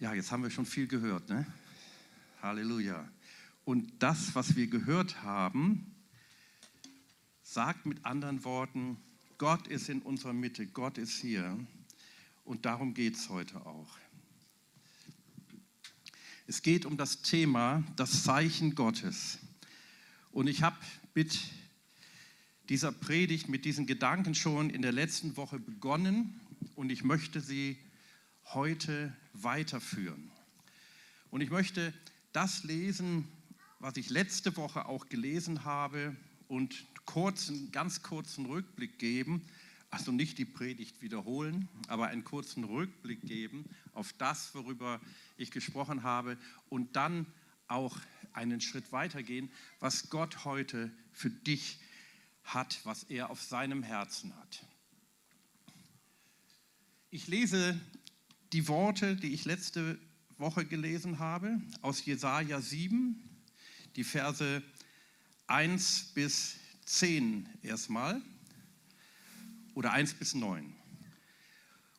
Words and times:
Ja, 0.00 0.14
jetzt 0.14 0.30
haben 0.30 0.44
wir 0.44 0.50
schon 0.50 0.64
viel 0.64 0.86
gehört, 0.86 1.28
ne? 1.28 1.44
Halleluja. 2.40 3.10
Und 3.64 3.92
das, 3.98 4.32
was 4.36 4.54
wir 4.54 4.68
gehört 4.68 5.24
haben, 5.24 5.92
sagt 7.42 7.84
mit 7.84 8.04
anderen 8.04 8.44
Worten, 8.44 8.96
Gott 9.38 9.66
ist 9.66 9.88
in 9.88 10.00
unserer 10.02 10.32
Mitte, 10.32 10.68
Gott 10.68 10.98
ist 10.98 11.18
hier. 11.18 11.58
Und 12.44 12.64
darum 12.64 12.94
geht 12.94 13.16
es 13.16 13.28
heute 13.28 13.66
auch. 13.66 13.98
Es 16.46 16.62
geht 16.62 16.86
um 16.86 16.96
das 16.96 17.22
Thema, 17.22 17.82
das 17.96 18.22
Zeichen 18.22 18.76
Gottes. 18.76 19.40
Und 20.30 20.46
ich 20.46 20.62
habe 20.62 20.76
mit 21.14 21.36
dieser 22.68 22.92
Predigt, 22.92 23.48
mit 23.48 23.64
diesen 23.64 23.84
Gedanken 23.88 24.36
schon 24.36 24.70
in 24.70 24.82
der 24.82 24.92
letzten 24.92 25.36
Woche 25.36 25.58
begonnen 25.58 26.40
und 26.76 26.92
ich 26.92 27.02
möchte 27.02 27.40
sie 27.40 27.76
heute 28.44 29.12
weiterführen. 29.42 30.30
Und 31.30 31.40
ich 31.40 31.50
möchte 31.50 31.92
das 32.32 32.64
lesen, 32.64 33.28
was 33.78 33.96
ich 33.96 34.10
letzte 34.10 34.56
Woche 34.56 34.86
auch 34.86 35.08
gelesen 35.08 35.64
habe 35.64 36.16
und 36.48 36.86
kurzen, 37.04 37.70
ganz 37.72 38.02
kurzen 38.02 38.46
Rückblick 38.46 38.98
geben, 38.98 39.46
also 39.90 40.12
nicht 40.12 40.38
die 40.38 40.44
Predigt 40.44 41.00
wiederholen, 41.00 41.68
aber 41.86 42.08
einen 42.08 42.24
kurzen 42.24 42.64
Rückblick 42.64 43.22
geben 43.22 43.64
auf 43.94 44.12
das, 44.14 44.54
worüber 44.54 45.00
ich 45.36 45.50
gesprochen 45.50 46.02
habe 46.02 46.36
und 46.68 46.96
dann 46.96 47.26
auch 47.68 47.96
einen 48.32 48.60
Schritt 48.60 48.92
weitergehen, 48.92 49.50
was 49.80 50.10
Gott 50.10 50.44
heute 50.44 50.90
für 51.12 51.30
dich 51.30 51.78
hat, 52.44 52.80
was 52.84 53.04
er 53.04 53.30
auf 53.30 53.42
seinem 53.42 53.82
Herzen 53.82 54.36
hat. 54.36 54.64
Ich 57.10 57.26
lese 57.26 57.80
die 58.52 58.68
Worte, 58.68 59.16
die 59.16 59.32
ich 59.34 59.44
letzte 59.44 59.98
Woche 60.38 60.64
gelesen 60.64 61.18
habe, 61.18 61.60
aus 61.82 62.04
Jesaja 62.04 62.60
7, 62.60 63.22
die 63.96 64.04
Verse 64.04 64.62
1 65.48 66.12
bis 66.14 66.56
10 66.84 67.48
erstmal 67.62 68.22
oder 69.74 69.92
1 69.92 70.14
bis 70.14 70.34
9. 70.34 70.74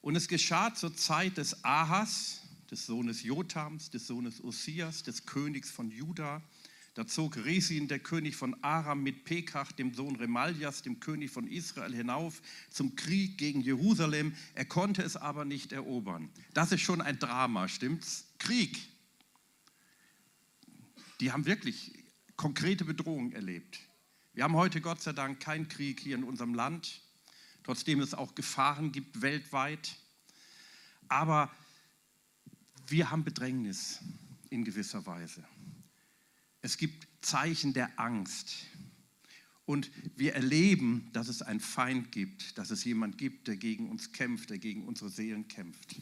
Und 0.02 0.16
es 0.16 0.28
geschah 0.28 0.74
zur 0.74 0.96
Zeit 0.96 1.38
des 1.38 1.64
Ahas, 1.64 2.42
des 2.72 2.86
Sohnes 2.86 3.24
Jotams, 3.24 3.90
des 3.90 4.08
Sohnes 4.08 4.44
Osias, 4.44 5.04
des 5.04 5.26
Königs 5.26 5.72
von 5.72 5.92
Juda, 5.92 6.42
da 7.00 7.08
zog 7.08 7.38
Resin, 7.38 7.88
der 7.88 8.00
König 8.00 8.36
von 8.36 8.62
Aram, 8.62 9.02
mit 9.02 9.24
Pekach, 9.24 9.72
dem 9.72 9.94
Sohn 9.94 10.18
Remaljas, 10.18 10.82
dem 10.82 11.00
König 11.00 11.32
von 11.32 11.48
Israel, 11.48 11.96
hinauf 11.96 12.42
zum 12.70 12.98
Krieg 12.98 13.38
gegen 13.38 13.62
Jerusalem. 13.62 14.36
Er 14.54 14.66
konnte 14.66 15.02
es 15.02 15.16
aber 15.16 15.46
nicht 15.46 15.72
erobern. 15.72 16.30
Das 16.54 16.74
ist 16.74 16.82
schon 16.82 17.00
ein 17.00 17.18
Drama, 17.18 17.70
stimmt's? 17.70 18.26
Krieg. 18.38 18.78
Die 21.22 21.32
haben 21.32 21.46
wirklich 21.46 21.94
konkrete 22.36 22.84
Bedrohungen 22.84 23.32
erlebt. 23.32 23.80
Wir 24.34 24.44
haben 24.44 24.58
heute 24.58 24.82
Gott 24.82 25.02
sei 25.02 25.14
Dank 25.14 25.40
keinen 25.40 25.70
Krieg 25.70 26.02
hier 26.02 26.18
in 26.18 26.26
unserem 26.26 26.54
Land, 26.54 27.00
trotzdem 27.64 28.02
es 28.02 28.14
auch 28.14 28.36
Gefahren 28.36 28.92
gibt 28.92 29.22
weltweit. 29.22 29.96
Aber 31.08 31.50
wir 32.88 33.10
haben 33.10 33.24
Bedrängnis 33.24 34.00
in 34.50 34.66
gewisser 34.66 35.06
Weise. 35.06 35.46
Es 36.62 36.78
gibt 36.78 37.08
Zeichen 37.22 37.74
der 37.74 38.00
Angst. 38.00 38.66
Und 39.66 39.92
wir 40.16 40.34
erleben, 40.34 41.10
dass 41.14 41.28
es 41.28 41.42
einen 41.42 41.60
Feind 41.60 42.12
gibt, 42.12 42.58
dass 42.58 42.72
es 42.72 42.84
jemand 42.84 43.18
gibt, 43.18 43.48
der 43.48 43.56
gegen 43.56 43.90
uns 43.90 44.12
kämpft, 44.12 44.50
der 44.50 44.58
gegen 44.58 44.88
unsere 44.88 45.10
Seelen 45.10 45.48
kämpft. 45.48 45.96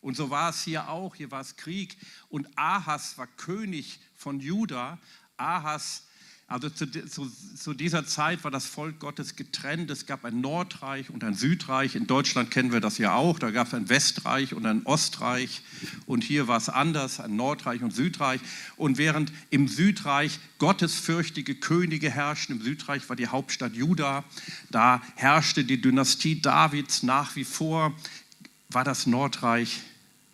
Und 0.00 0.16
so 0.16 0.30
war 0.30 0.50
es 0.50 0.62
hier 0.62 0.88
auch, 0.88 1.14
hier 1.14 1.30
war 1.30 1.42
es 1.42 1.56
Krieg. 1.56 1.96
Und 2.28 2.48
Ahas 2.56 3.18
war 3.18 3.26
König 3.26 4.00
von 4.14 4.40
Juda. 4.40 4.98
Ahas 5.36 6.05
also 6.48 6.70
zu, 6.70 6.86
zu, 6.86 7.28
zu, 7.56 7.74
dieser 7.74 8.06
Zeit 8.06 8.44
war 8.44 8.52
das 8.52 8.66
Volk 8.66 9.00
Gottes 9.00 9.34
getrennt. 9.34 9.90
Es 9.90 10.06
gab 10.06 10.24
ein 10.24 10.40
Nordreich 10.40 11.10
und 11.10 11.24
ein 11.24 11.34
Südreich. 11.34 11.96
In 11.96 12.06
Deutschland 12.06 12.52
kennen 12.52 12.70
wir 12.70 12.78
das 12.78 12.98
ja 12.98 13.16
auch. 13.16 13.40
Da 13.40 13.50
gab 13.50 13.66
es 13.66 13.74
ein 13.74 13.88
Westreich 13.88 14.54
und 14.54 14.64
ein 14.64 14.86
Ostreich. 14.86 15.62
Und 16.06 16.22
hier 16.22 16.46
war 16.46 16.58
es 16.58 16.68
anders, 16.68 17.18
ein 17.18 17.34
Nordreich 17.34 17.82
und 17.82 17.92
Südreich. 17.92 18.40
Und 18.76 18.96
während 18.96 19.32
im 19.50 19.66
Südreich 19.66 20.38
gottesfürchtige 20.58 21.56
Könige 21.56 22.12
herrschten, 22.12 22.58
im 22.58 22.62
Südreich 22.62 23.08
war 23.08 23.16
die 23.16 23.26
Hauptstadt 23.26 23.74
Juda, 23.74 24.22
da 24.70 25.02
herrschte 25.16 25.64
die 25.64 25.80
Dynastie 25.80 26.40
Davids 26.40 27.02
nach 27.02 27.34
wie 27.34 27.44
vor, 27.44 27.92
war 28.68 28.84
das 28.84 29.06
Nordreich 29.06 29.82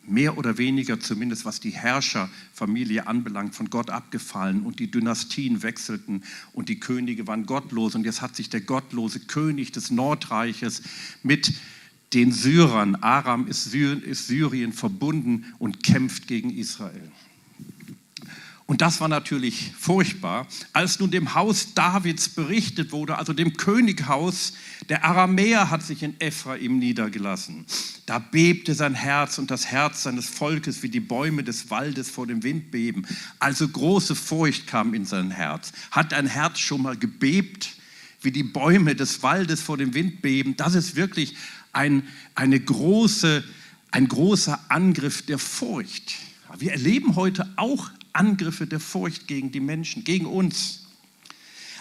mehr 0.05 0.37
oder 0.39 0.59
weniger 0.59 1.01
zumindest 1.01 1.45
was 1.45 1.61
die 1.61 1.71
Herrscherfamilie 1.71 3.07
anbelangt, 3.07 3.55
von 3.55 3.71
Gott 3.71 3.91
abgefallen 3.91 4.63
und 4.63 4.81
die 4.81 4.91
Dynastien 4.91 5.63
wechselten 5.63 6.23
und 6.53 6.69
die 6.69 6.81
Könige 6.81 7.27
waren 7.27 7.47
gottlos. 7.47 7.95
Und 7.95 8.05
jetzt 8.05 8.21
hat 8.21 8.37
sich 8.37 8.51
der 8.51 8.63
gottlose 8.63 9.21
König 9.21 9.73
des 9.73 9.91
Nordreiches 9.91 10.83
mit 11.23 11.53
den 12.13 12.33
Syrern, 12.33 12.97
Aram 12.97 13.47
ist 13.47 13.71
Syrien, 13.71 14.73
verbunden 14.73 15.47
und 15.59 15.83
kämpft 15.83 16.27
gegen 16.27 16.51
Israel. 16.51 17.11
Und 18.73 18.81
das 18.81 19.03
war 19.03 19.09
natürlich 19.09 19.71
furchtbar, 19.79 20.47
als 20.73 20.99
nun 20.99 21.11
dem 21.11 21.35
Haus 21.35 21.75
Davids 21.75 22.31
berichtet 22.31 22.91
wurde, 22.91 23.19
also 23.19 23.35
dem 23.35 23.59
Könighaus, 23.59 24.55
der 24.89 25.05
Aramäer 25.05 25.69
hat 25.69 25.83
sich 25.83 26.03
in 26.03 26.19
Ephraim 26.23 26.79
niedergelassen. 26.79 27.67
Da 28.07 28.19
bebte 28.19 28.75
sein 28.75 28.95
Herz 28.95 29.37
und 29.37 29.51
das 29.51 29.67
Herz 29.67 30.05
seines 30.05 30.27
Volkes 30.27 30.83
wie 30.83 30.89
die 30.89 31.01
Bäume 31.01 31.45
des 31.45 31.69
Waldes 31.69 32.09
vor 32.09 32.27
dem 32.27 32.45
Wind 32.45 32.71
beben. 32.71 33.05
Also 33.39 33.69
große 33.69 34.15
Furcht 34.15 34.67
kam 34.67 34.95
in 34.95 35.05
sein 35.05 35.31
Herz. 35.31 35.73
Hat 35.91 36.13
dein 36.13 36.27
Herz 36.27 36.59
schon 36.59 36.81
mal 36.81 36.97
gebebt, 36.97 37.75
wie 38.23 38.33
die 38.33 38.43
Bäume 38.43 38.95
des 38.95 39.23
Waldes 39.23 39.61
vor 39.61 39.77
dem 39.77 39.93
Wind 39.93 40.23
beben? 40.23 40.57
Das 40.57 40.75
ist 40.75 40.97
wirklich 40.97 41.37
ein, 41.75 42.05
eine 42.35 42.59
große, 42.59 43.45
ein 43.91 44.09
großer 44.09 44.59
Angriff 44.71 45.21
der 45.27 45.39
Furcht. 45.39 46.15
Wir 46.57 46.73
erleben 46.73 47.17
heute 47.17 47.53
auch 47.57 47.91
Angriffe 48.13 48.67
der 48.67 48.81
Furcht 48.81 49.27
gegen 49.27 49.53
die 49.53 49.61
Menschen, 49.61 50.05
gegen 50.05 50.27
uns. 50.27 50.87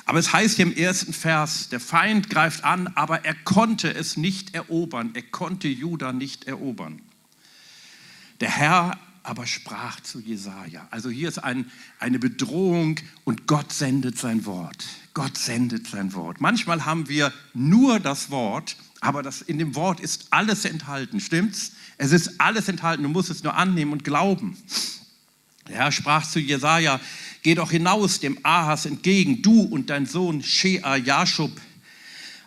Aber 0.05 0.19
es 0.19 0.33
heißt 0.33 0.55
hier 0.55 0.65
im 0.65 0.75
ersten 0.75 1.13
Vers, 1.13 1.69
der 1.69 1.79
Feind 1.79 2.29
greift 2.29 2.63
an, 2.63 2.87
aber 2.95 3.25
er 3.25 3.35
konnte 3.35 3.93
es 3.93 4.17
nicht 4.17 4.55
erobern. 4.55 5.11
Er 5.13 5.21
konnte 5.21 5.67
Juda 5.67 6.11
nicht 6.11 6.45
erobern. 6.45 7.01
Der 8.39 8.49
Herr 8.49 8.97
aber 9.23 9.45
sprach 9.45 9.99
zu 9.99 10.19
Jesaja. 10.19 10.87
Also 10.89 11.09
hier 11.09 11.27
ist 11.27 11.37
ein, 11.37 11.69
eine 11.99 12.17
Bedrohung 12.17 12.99
und 13.23 13.47
Gott 13.47 13.71
sendet 13.71 14.17
sein 14.17 14.45
Wort. 14.45 14.83
Gott 15.13 15.37
sendet 15.37 15.87
sein 15.87 16.13
Wort. 16.13 16.41
Manchmal 16.41 16.85
haben 16.85 17.07
wir 17.07 17.31
nur 17.53 17.99
das 17.99 18.31
Wort, 18.31 18.77
aber 18.99 19.21
das, 19.21 19.41
in 19.41 19.59
dem 19.59 19.75
Wort 19.75 19.99
ist 19.99 20.27
alles 20.31 20.65
enthalten. 20.65 21.19
Stimmt's? 21.19 21.73
Es 21.97 22.11
ist 22.11 22.41
alles 22.41 22.67
enthalten. 22.67 23.03
Du 23.03 23.09
musst 23.09 23.29
es 23.29 23.43
nur 23.43 23.55
annehmen 23.55 23.91
und 23.91 24.03
glauben. 24.03 24.57
Der 25.71 25.85
Herr 25.85 25.91
sprach 25.93 26.29
zu 26.29 26.39
Jesaja: 26.39 26.99
Geh 27.43 27.55
doch 27.55 27.71
hinaus 27.71 28.19
dem 28.19 28.37
Ahas 28.43 28.85
entgegen, 28.85 29.41
du 29.41 29.61
und 29.61 29.89
dein 29.89 30.05
Sohn 30.05 30.43
Shea 30.43 30.97
Jashub, 30.97 31.61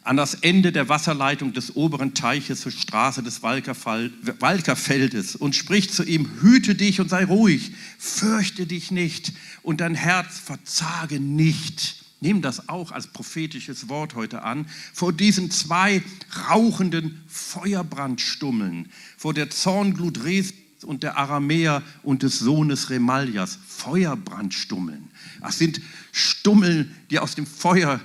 an 0.03 0.19
das 0.19 0.35
Ende 0.35 0.73
der 0.73 0.91
Wasserleitung 0.91 1.55
des 1.55 1.75
oberen 1.75 2.13
Teiches 2.13 2.61
zur 2.61 2.73
Straße 2.73 3.23
des 3.23 3.43
Walkerfeldes 3.43 5.37
und 5.37 5.57
sprich 5.57 5.91
zu 5.91 6.05
ihm: 6.05 6.29
Hüte 6.43 6.75
dich 6.75 7.01
und 7.01 7.09
sei 7.09 7.25
ruhig, 7.25 7.71
fürchte 7.99 8.67
dich 8.67 8.91
nicht 8.91 9.33
und 9.63 9.81
dein 9.81 9.95
Herz 9.95 10.39
verzage 10.39 11.19
nicht. 11.19 12.05
Nimm 12.21 12.43
das 12.43 12.69
auch 12.69 12.93
als 12.93 13.07
prophetisches 13.07 13.89
Wort 13.89 14.15
heute 14.15 14.43
an. 14.43 14.67
Vor 14.93 15.15
diesen 15.15 15.51
zwei 15.51 16.03
rauchenden 16.51 17.23
Feuerbrandstummeln, 17.27 18.91
vor 19.17 19.33
der 19.33 19.49
Zornglut 19.49 20.25
Res 20.25 20.53
und 20.85 21.03
der 21.03 21.17
Aramäer 21.17 21.83
und 22.03 22.23
des 22.23 22.39
Sohnes 22.39 22.91
Remaljas, 22.91 23.59
Feuerbrandstummeln. 23.67 25.11
Das 25.41 25.59
sind 25.59 25.81
Stummeln, 26.13 26.95
die 27.11 27.19
aus 27.19 27.35
dem 27.35 27.47
Feuer 27.47 28.01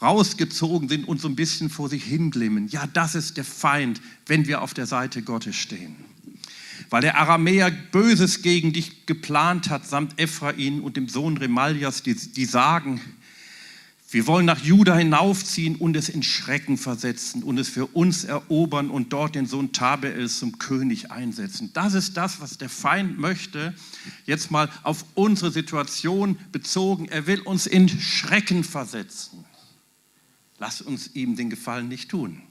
rausgezogen 0.00 0.88
sind 0.88 1.06
und 1.06 1.20
so 1.20 1.28
ein 1.28 1.36
bisschen 1.36 1.70
vor 1.70 1.88
sich 1.88 2.04
hinglimmen. 2.04 2.68
Ja, 2.68 2.86
das 2.86 3.14
ist 3.14 3.36
der 3.36 3.44
Feind, 3.44 4.00
wenn 4.26 4.46
wir 4.46 4.62
auf 4.62 4.74
der 4.74 4.86
Seite 4.86 5.22
Gottes 5.22 5.56
stehen. 5.56 5.96
Weil 6.90 7.02
der 7.02 7.16
Aramäer 7.18 7.70
Böses 7.70 8.42
gegen 8.42 8.72
dich 8.72 9.06
geplant 9.06 9.70
hat, 9.70 9.86
samt 9.86 10.20
Ephraim 10.20 10.82
und 10.82 10.96
dem 10.96 11.08
Sohn 11.08 11.36
Remaljas, 11.36 12.02
die, 12.02 12.14
die 12.14 12.44
sagen, 12.44 13.00
wir 14.12 14.26
wollen 14.26 14.44
nach 14.44 14.62
Juda 14.62 14.94
hinaufziehen 14.94 15.74
und 15.76 15.96
es 15.96 16.10
in 16.10 16.22
Schrecken 16.22 16.76
versetzen 16.76 17.42
und 17.42 17.56
es 17.56 17.70
für 17.70 17.86
uns 17.86 18.24
erobern 18.24 18.90
und 18.90 19.14
dort 19.14 19.34
den 19.34 19.46
Sohn 19.46 19.72
Tabeels 19.72 20.38
zum 20.38 20.58
König 20.58 21.10
einsetzen. 21.10 21.70
Das 21.72 21.94
ist 21.94 22.18
das, 22.18 22.38
was 22.42 22.58
der 22.58 22.68
Feind 22.68 23.18
möchte. 23.18 23.74
Jetzt 24.26 24.50
mal 24.50 24.70
auf 24.82 25.06
unsere 25.14 25.50
Situation 25.50 26.38
bezogen. 26.52 27.08
Er 27.08 27.26
will 27.26 27.40
uns 27.40 27.66
in 27.66 27.88
Schrecken 27.88 28.64
versetzen. 28.64 29.46
Lass 30.58 30.82
uns 30.82 31.14
ihm 31.14 31.34
den 31.34 31.48
Gefallen 31.48 31.88
nicht 31.88 32.10
tun. 32.10 32.42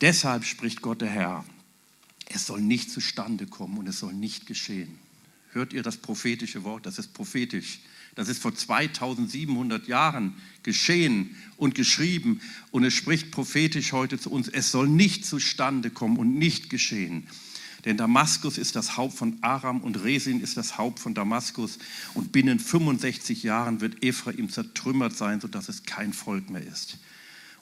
Deshalb 0.00 0.44
spricht 0.44 0.80
Gott 0.80 1.00
der 1.00 1.10
Herr. 1.10 1.44
Es 2.28 2.46
soll 2.46 2.60
nicht 2.60 2.92
zustande 2.92 3.46
kommen 3.46 3.78
und 3.78 3.88
es 3.88 3.98
soll 3.98 4.12
nicht 4.12 4.46
geschehen. 4.46 4.96
Hört 5.50 5.72
ihr 5.72 5.82
das 5.82 5.96
prophetische 5.96 6.62
Wort? 6.62 6.86
Das 6.86 7.00
ist 7.00 7.14
prophetisch. 7.14 7.80
Das 8.18 8.28
ist 8.28 8.42
vor 8.42 8.52
2700 8.52 9.86
Jahren 9.86 10.34
geschehen 10.64 11.36
und 11.56 11.76
geschrieben 11.76 12.40
und 12.72 12.82
es 12.82 12.92
spricht 12.92 13.30
prophetisch 13.30 13.92
heute 13.92 14.18
zu 14.18 14.32
uns. 14.32 14.48
Es 14.48 14.72
soll 14.72 14.88
nicht 14.88 15.24
zustande 15.24 15.90
kommen 15.90 16.16
und 16.16 16.34
nicht 16.34 16.68
geschehen. 16.68 17.28
Denn 17.84 17.96
Damaskus 17.96 18.58
ist 18.58 18.74
das 18.74 18.96
Haupt 18.96 19.14
von 19.14 19.38
Aram 19.42 19.82
und 19.82 20.02
Resin 20.02 20.40
ist 20.40 20.56
das 20.56 20.78
Haupt 20.78 20.98
von 20.98 21.14
Damaskus. 21.14 21.78
Und 22.14 22.32
binnen 22.32 22.58
65 22.58 23.44
Jahren 23.44 23.80
wird 23.80 24.02
Ephraim 24.02 24.50
zertrümmert 24.50 25.16
sein, 25.16 25.40
sodass 25.40 25.68
es 25.68 25.84
kein 25.84 26.12
Volk 26.12 26.50
mehr 26.50 26.66
ist. 26.66 26.98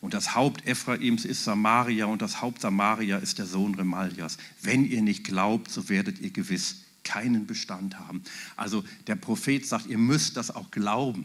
Und 0.01 0.15
das 0.15 0.35
Haupt 0.35 0.67
Ephraims 0.67 1.27
ist 1.27 1.45
Samaria 1.45 2.07
und 2.07 2.23
das 2.23 2.41
Haupt 2.41 2.63
Samaria 2.63 3.19
ist 3.19 3.39
der 3.39 3.47
Sohn 3.47 3.75
Remaljas. 3.75 4.39
Wenn 4.63 4.87
ihr 4.87 5.03
nicht 5.03 5.23
glaubt, 5.23 5.71
so 5.71 5.91
werdet 5.91 6.19
ihr 6.21 6.31
gewiss 6.31 6.86
keinen 7.07 7.47
Bestand 7.47 7.99
haben. 7.99 8.23
Also 8.57 8.85
der 9.07 9.17
Prophet 9.17 9.65
sagt, 9.65 9.87
ihr 9.87 9.97
müsst 9.97 10.37
das 10.37 10.51
auch 10.51 10.71
glauben. 10.71 11.25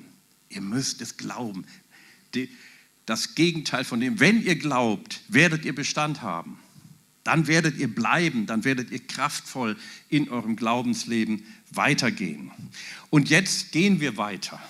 Ihr 0.50 0.62
müsst 0.62 1.01
es 1.01 1.18
glauben. 1.18 1.66
Das 3.06 3.36
Gegenteil 3.36 3.83
von 3.83 4.00
dem, 4.00 4.19
wenn 4.19 4.42
ihr 4.44 4.56
glaubt, 4.56 5.22
werdet 5.28 5.66
ihr 5.66 5.75
Bestand 5.75 6.22
haben. 6.22 6.60
Dann 7.24 7.48
werdet 7.48 7.78
ihr 7.78 7.94
bleiben, 7.94 8.45
dann 8.45 8.63
werdet 8.63 8.92
ihr 8.92 9.00
kraftvoll 9.00 9.78
in 10.10 10.30
eurem 10.30 10.56
Glaubensleben 10.56 11.45
weitergehen. 11.72 12.51
Und 13.10 13.30
jetzt 13.30 13.72
gehen 13.72 14.00
wir 14.00 14.18
weiter. 14.18 14.62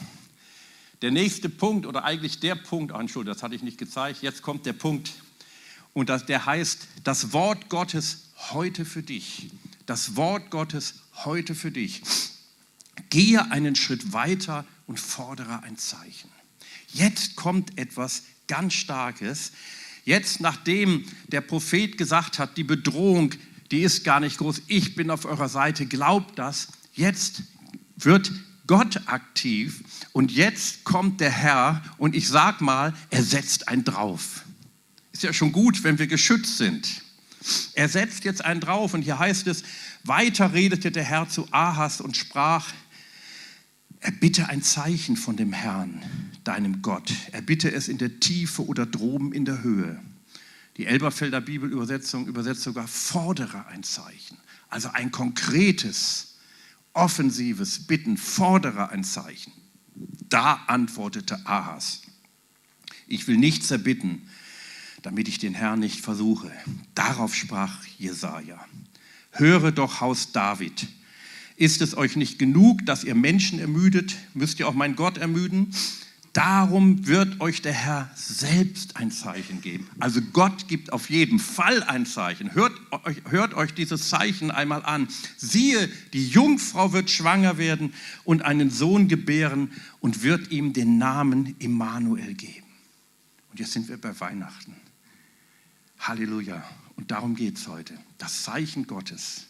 Der 1.01 1.11
nächste 1.11 1.49
Punkt 1.49 1.85
oder 1.85 2.03
eigentlich 2.03 2.39
der 2.39 2.55
Punkt, 2.55 2.91
oh, 2.93 2.99
Entschuldigung, 2.99 3.33
das 3.33 3.43
hatte 3.43 3.55
ich 3.55 3.63
nicht 3.63 3.77
gezeigt, 3.77 4.21
jetzt 4.21 4.41
kommt 4.41 4.65
der 4.65 4.73
Punkt 4.73 5.13
und 5.93 6.09
das, 6.09 6.25
der 6.25 6.45
heißt, 6.45 6.87
das 7.03 7.33
Wort 7.33 7.69
Gottes 7.69 8.29
heute 8.51 8.85
für 8.85 9.01
dich. 9.01 9.49
Das 9.85 10.15
Wort 10.15 10.51
Gottes 10.51 10.95
heute 11.25 11.55
für 11.55 11.71
dich. 11.71 12.01
Gehe 13.09 13.51
einen 13.51 13.75
Schritt 13.75 14.13
weiter 14.13 14.65
und 14.87 14.99
fordere 14.99 15.63
ein 15.63 15.77
Zeichen. 15.77 16.29
Jetzt 16.93 17.35
kommt 17.35 17.77
etwas 17.77 18.23
ganz 18.47 18.73
Starkes. 18.73 19.51
Jetzt, 20.03 20.41
nachdem 20.41 21.05
der 21.27 21.41
Prophet 21.41 21.97
gesagt 21.97 22.39
hat, 22.39 22.57
die 22.57 22.63
Bedrohung, 22.63 23.31
die 23.71 23.81
ist 23.81 24.03
gar 24.03 24.19
nicht 24.19 24.37
groß, 24.37 24.63
ich 24.67 24.95
bin 24.95 25.09
auf 25.09 25.25
eurer 25.25 25.49
Seite, 25.49 25.85
glaubt 25.85 26.37
das. 26.37 26.67
Jetzt 26.93 27.43
wird 27.95 28.31
Gott 28.67 29.01
aktiv 29.07 29.83
und 30.11 30.31
jetzt 30.31 30.83
kommt 30.83 31.21
der 31.21 31.31
Herr 31.31 31.83
und 31.97 32.15
ich 32.15 32.27
sag 32.27 32.61
mal, 32.61 32.93
er 33.09 33.23
setzt 33.23 33.67
einen 33.67 33.83
drauf. 33.83 34.43
Ist 35.11 35.23
ja 35.23 35.33
schon 35.33 35.51
gut, 35.51 35.83
wenn 35.83 35.99
wir 35.99 36.07
geschützt 36.07 36.57
sind. 36.57 37.01
Er 37.73 37.89
setzt 37.89 38.23
jetzt 38.23 38.43
einen 38.43 38.61
drauf 38.61 38.93
und 38.93 39.01
hier 39.01 39.17
heißt 39.17 39.47
es, 39.47 39.63
weiter 40.03 40.53
redete 40.53 40.91
der 40.91 41.03
Herr 41.03 41.27
zu 41.27 41.47
Ahas 41.51 42.01
und 42.01 42.15
sprach, 42.15 42.71
er 43.99 44.11
bitte 44.11 44.49
ein 44.49 44.63
Zeichen 44.63 45.15
von 45.15 45.37
dem 45.37 45.53
Herrn, 45.53 46.01
deinem 46.43 46.81
Gott. 46.81 47.13
Er 47.31 47.41
bitte 47.41 47.71
es 47.71 47.87
in 47.87 47.99
der 47.99 48.19
Tiefe 48.19 48.65
oder 48.65 48.85
droben 48.85 49.31
in 49.31 49.45
der 49.45 49.61
Höhe. 49.61 50.01
Die 50.77 50.87
Elberfelder 50.87 51.41
Bibelübersetzung 51.41 52.27
übersetzt 52.27 52.61
sogar, 52.61 52.87
fordere 52.87 53.67
ein 53.67 53.83
Zeichen. 53.83 54.37
Also 54.69 54.89
ein 54.89 55.11
konkretes, 55.11 56.37
offensives 56.93 57.85
Bitten, 57.85 58.17
fordere 58.17 58.89
ein 58.89 59.03
Zeichen. 59.03 59.51
Da 60.29 60.63
antwortete 60.67 61.45
Ahas, 61.45 62.01
ich 63.07 63.27
will 63.27 63.37
nichts 63.37 63.69
erbitten, 63.69 64.27
damit 65.01 65.27
ich 65.27 65.39
den 65.39 65.53
Herrn 65.53 65.79
nicht 65.79 66.01
versuche. 66.01 66.51
Darauf 66.95 67.35
sprach 67.35 67.85
Jesaja: 67.97 68.59
Höre 69.31 69.71
doch, 69.71 70.01
Haus 70.01 70.31
David. 70.31 70.87
Ist 71.55 71.81
es 71.81 71.95
euch 71.95 72.15
nicht 72.15 72.39
genug, 72.39 72.85
dass 72.85 73.03
ihr 73.03 73.15
Menschen 73.15 73.59
ermüdet? 73.59 74.15
Müsst 74.33 74.59
ihr 74.59 74.67
auch 74.67 74.73
meinen 74.73 74.95
Gott 74.95 75.17
ermüden? 75.17 75.73
Darum 76.33 77.07
wird 77.07 77.41
euch 77.41 77.61
der 77.61 77.73
Herr 77.73 78.09
selbst 78.15 78.95
ein 78.95 79.11
Zeichen 79.11 79.59
geben. 79.59 79.89
Also 79.99 80.21
Gott 80.21 80.69
gibt 80.69 80.93
auf 80.93 81.09
jeden 81.09 81.39
Fall 81.39 81.83
ein 81.83 82.05
Zeichen. 82.05 82.55
Hört, 82.55 82.71
hört 83.29 83.53
euch 83.53 83.73
dieses 83.73 84.07
Zeichen 84.07 84.49
einmal 84.49 84.85
an. 84.85 85.09
Siehe, 85.35 85.89
die 86.13 86.25
Jungfrau 86.25 86.93
wird 86.93 87.09
schwanger 87.09 87.57
werden 87.57 87.93
und 88.23 88.43
einen 88.43 88.69
Sohn 88.69 89.09
gebären 89.09 89.71
und 89.99 90.23
wird 90.23 90.51
ihm 90.51 90.71
den 90.71 90.97
Namen 90.97 91.55
Immanuel 91.59 92.33
geben. 92.33 92.67
Und 93.51 93.59
jetzt 93.59 93.73
sind 93.73 93.89
wir 93.89 93.97
bei 93.97 94.17
Weihnachten. 94.17 94.73
Halleluja. 96.01 96.63
Und 96.95 97.11
darum 97.11 97.35
geht 97.35 97.57
es 97.57 97.67
heute. 97.67 97.97
Das 98.17 98.43
Zeichen 98.43 98.87
Gottes. 98.87 99.47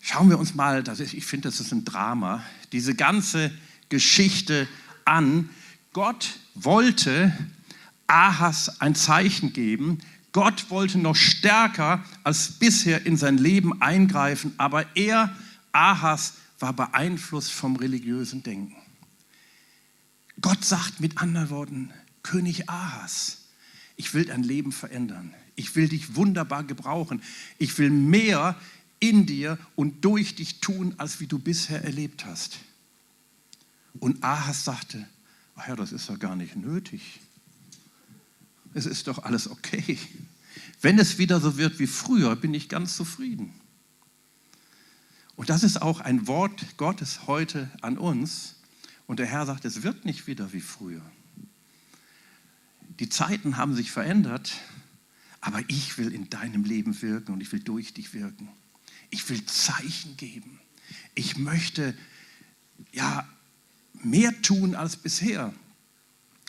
Schauen 0.00 0.30
wir 0.30 0.38
uns 0.38 0.54
mal, 0.54 0.82
das 0.82 1.00
ist, 1.00 1.14
ich 1.14 1.26
finde, 1.26 1.48
das 1.48 1.60
ist 1.60 1.72
ein 1.72 1.84
Drama, 1.84 2.44
diese 2.72 2.94
ganze 2.94 3.50
Geschichte 3.88 4.68
an, 5.04 5.50
Gott 5.92 6.38
wollte 6.54 7.36
Ahas 8.06 8.80
ein 8.80 8.94
Zeichen 8.94 9.52
geben. 9.52 9.98
Gott 10.32 10.70
wollte 10.70 10.98
noch 10.98 11.16
stärker 11.16 12.04
als 12.22 12.58
bisher 12.58 13.06
in 13.06 13.16
sein 13.16 13.38
Leben 13.38 13.80
eingreifen, 13.80 14.54
aber 14.58 14.94
er, 14.94 15.34
Ahas, 15.72 16.34
war 16.58 16.72
beeinflusst 16.72 17.50
vom 17.50 17.76
religiösen 17.76 18.42
Denken. 18.42 18.76
Gott 20.40 20.64
sagt 20.64 21.00
mit 21.00 21.18
anderen 21.18 21.50
Worten, 21.50 21.92
König 22.22 22.68
Ahas, 22.68 23.45
ich 23.96 24.14
will 24.14 24.26
dein 24.26 24.42
Leben 24.42 24.72
verändern. 24.72 25.34
Ich 25.54 25.74
will 25.74 25.88
dich 25.88 26.14
wunderbar 26.14 26.64
gebrauchen. 26.64 27.22
Ich 27.58 27.78
will 27.78 27.90
mehr 27.90 28.56
in 29.00 29.26
dir 29.26 29.58
und 29.74 30.04
durch 30.04 30.34
dich 30.34 30.60
tun, 30.60 30.94
als 30.98 31.20
wie 31.20 31.26
du 31.26 31.38
bisher 31.38 31.82
erlebt 31.84 32.26
hast. 32.26 32.58
Und 33.98 34.22
Ahas 34.22 34.64
sagte, 34.64 35.06
ach 35.54 35.66
Herr, 35.66 35.76
das 35.76 35.92
ist 35.92 36.08
doch 36.08 36.18
gar 36.18 36.36
nicht 36.36 36.56
nötig. 36.56 37.20
Es 38.74 38.84
ist 38.84 39.06
doch 39.06 39.24
alles 39.24 39.48
okay. 39.48 39.98
Wenn 40.82 40.98
es 40.98 41.16
wieder 41.16 41.40
so 41.40 41.56
wird 41.56 41.78
wie 41.78 41.86
früher, 41.86 42.36
bin 42.36 42.52
ich 42.52 42.68
ganz 42.68 42.96
zufrieden. 42.96 43.54
Und 45.34 45.50
das 45.50 45.62
ist 45.62 45.80
auch 45.80 46.00
ein 46.00 46.26
Wort 46.26 46.76
Gottes 46.76 47.26
heute 47.26 47.70
an 47.80 47.96
uns. 47.96 48.56
Und 49.06 49.18
der 49.18 49.26
Herr 49.26 49.46
sagt, 49.46 49.64
es 49.64 49.82
wird 49.82 50.04
nicht 50.04 50.26
wieder 50.26 50.52
wie 50.52 50.60
früher. 50.60 51.02
Die 52.98 53.08
Zeiten 53.08 53.56
haben 53.56 53.74
sich 53.74 53.90
verändert, 53.90 54.54
aber 55.40 55.62
ich 55.68 55.98
will 55.98 56.12
in 56.12 56.30
deinem 56.30 56.64
Leben 56.64 57.00
wirken 57.02 57.32
und 57.32 57.40
ich 57.40 57.52
will 57.52 57.60
durch 57.60 57.92
dich 57.92 58.14
wirken. 58.14 58.48
Ich 59.10 59.28
will 59.28 59.44
Zeichen 59.44 60.16
geben. 60.16 60.58
Ich 61.14 61.36
möchte 61.36 61.94
ja 62.92 63.28
mehr 63.92 64.40
tun 64.42 64.74
als 64.74 64.96
bisher. 64.96 65.52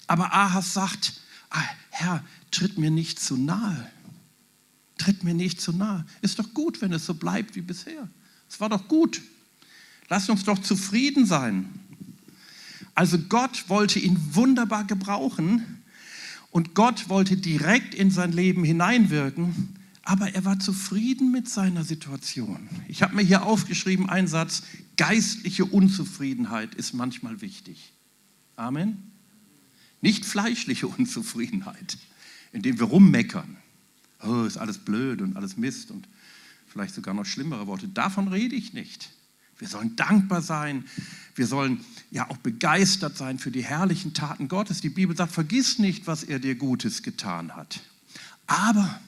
Aber 0.08 0.34
Ahas 0.34 0.74
sagt, 0.74 1.22
ah, 1.50 1.62
Herr, 1.90 2.24
tritt 2.52 2.78
mir 2.78 2.92
nicht 2.92 3.20
zu 3.20 3.36
nahe. 3.36 3.92
Tritt 4.98 5.24
mir 5.24 5.34
nicht 5.34 5.62
zu 5.62 5.74
nahe. 5.74 6.06
Ist 6.22 6.40
doch 6.40 6.54
gut, 6.54 6.82
wenn 6.82 6.94
es 6.94 7.06
so 7.06 7.14
bleibt 7.14 7.56
wie 7.56 7.62
bisher. 7.62 8.10
Es 8.50 8.60
war 8.60 8.70
doch 8.70 8.88
gut. 8.88 9.22
Lass 10.10 10.30
uns 10.30 10.46
doch 10.46 10.60
zufrieden 10.60 11.26
sein. 11.26 11.70
Also 12.96 13.20
Gott 13.20 13.70
wollte 13.70 14.00
ihn 14.00 14.18
wunderbar 14.34 14.86
gebrauchen 14.86 15.77
und 16.52 16.74
Gott 16.74 17.10
wollte 17.10 17.38
direkt 17.38 17.94
in 17.94 18.12
sein 18.12 18.32
Leben 18.32 18.64
hineinwirken, 18.64 19.76
aber 20.04 20.34
er 20.34 20.46
war 20.46 20.60
zufrieden 20.60 21.32
mit 21.32 21.50
seiner 21.50 21.84
Situation. 21.84 22.70
Ich 22.88 23.04
habe 23.04 23.16
mir 23.16 23.24
hier 23.24 23.46
aufgeschrieben 23.46 24.10
einen 24.10 24.28
Satz, 24.28 24.64
geistliche 24.96 25.66
Unzufriedenheit 25.66 26.76
ist 26.76 26.94
manchmal 26.94 27.42
wichtig. 27.42 27.92
Amen. 28.56 29.12
Nicht 30.02 30.26
fleischliche 30.26 30.88
Unzufriedenheit, 30.98 31.98
indem 32.54 32.80
wir 32.80 32.88
rummeckern. 32.88 33.58
Oh, 34.24 34.44
ist 34.44 34.58
alles 34.58 34.78
blöd 34.78 35.22
und 35.22 35.36
alles 35.36 35.58
Mist 35.58 35.92
und 35.92 36.08
vielleicht 36.68 36.96
sogar 36.96 37.14
noch 37.14 37.26
schlimmere 37.26 37.68
Worte. 37.68 37.88
Davon 37.88 38.30
rede 38.30 38.56
ich 38.56 38.74
nicht. 38.74 39.10
Wir 39.60 39.68
sollen 39.68 39.96
dankbar 39.96 40.42
sein. 40.42 40.86
Wir 41.36 41.48
sollen 41.48 41.84
ja 42.12 42.30
auch 42.30 42.38
begeistert 42.38 43.18
sein 43.18 43.40
für 43.40 43.52
die 43.52 43.64
herrlichen 43.64 44.14
Taten 44.14 44.48
Gottes. 44.48 44.82
Die 44.82 44.90
Bibel 44.90 45.16
sagt, 45.16 45.32
vergiss 45.32 45.80
nicht, 45.80 46.08
was 46.08 46.24
er 46.24 46.40
dir 46.40 46.56
Gutes 46.56 47.04
getan 47.04 47.56
hat. 47.56 47.82
Aber 48.46 49.00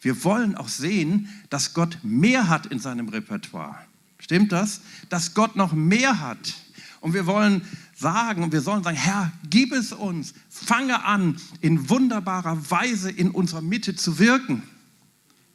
wir 0.00 0.24
wollen 0.24 0.54
auch 0.54 0.68
sehen, 0.68 1.28
dass 1.50 1.74
Gott 1.74 1.98
mehr 2.02 2.48
hat 2.48 2.66
in 2.66 2.78
seinem 2.78 3.08
Repertoire. 3.08 3.78
Stimmt 4.18 4.52
das? 4.52 4.80
Dass 5.08 5.34
Gott 5.34 5.56
noch 5.56 5.72
mehr 5.72 6.20
hat. 6.20 6.54
Und 7.00 7.14
wir 7.14 7.26
wollen 7.26 7.62
sagen 7.96 8.42
und 8.42 8.52
wir 8.52 8.60
sollen 8.60 8.82
sagen, 8.82 8.96
Herr, 8.96 9.32
gib 9.48 9.72
es 9.72 9.92
uns. 9.92 10.34
Fange 10.48 11.04
an, 11.04 11.36
in 11.60 11.88
wunderbarer 11.88 12.70
Weise 12.70 13.10
in 13.10 13.30
unserer 13.30 13.62
Mitte 13.62 13.94
zu 13.94 14.18
wirken. 14.18 14.62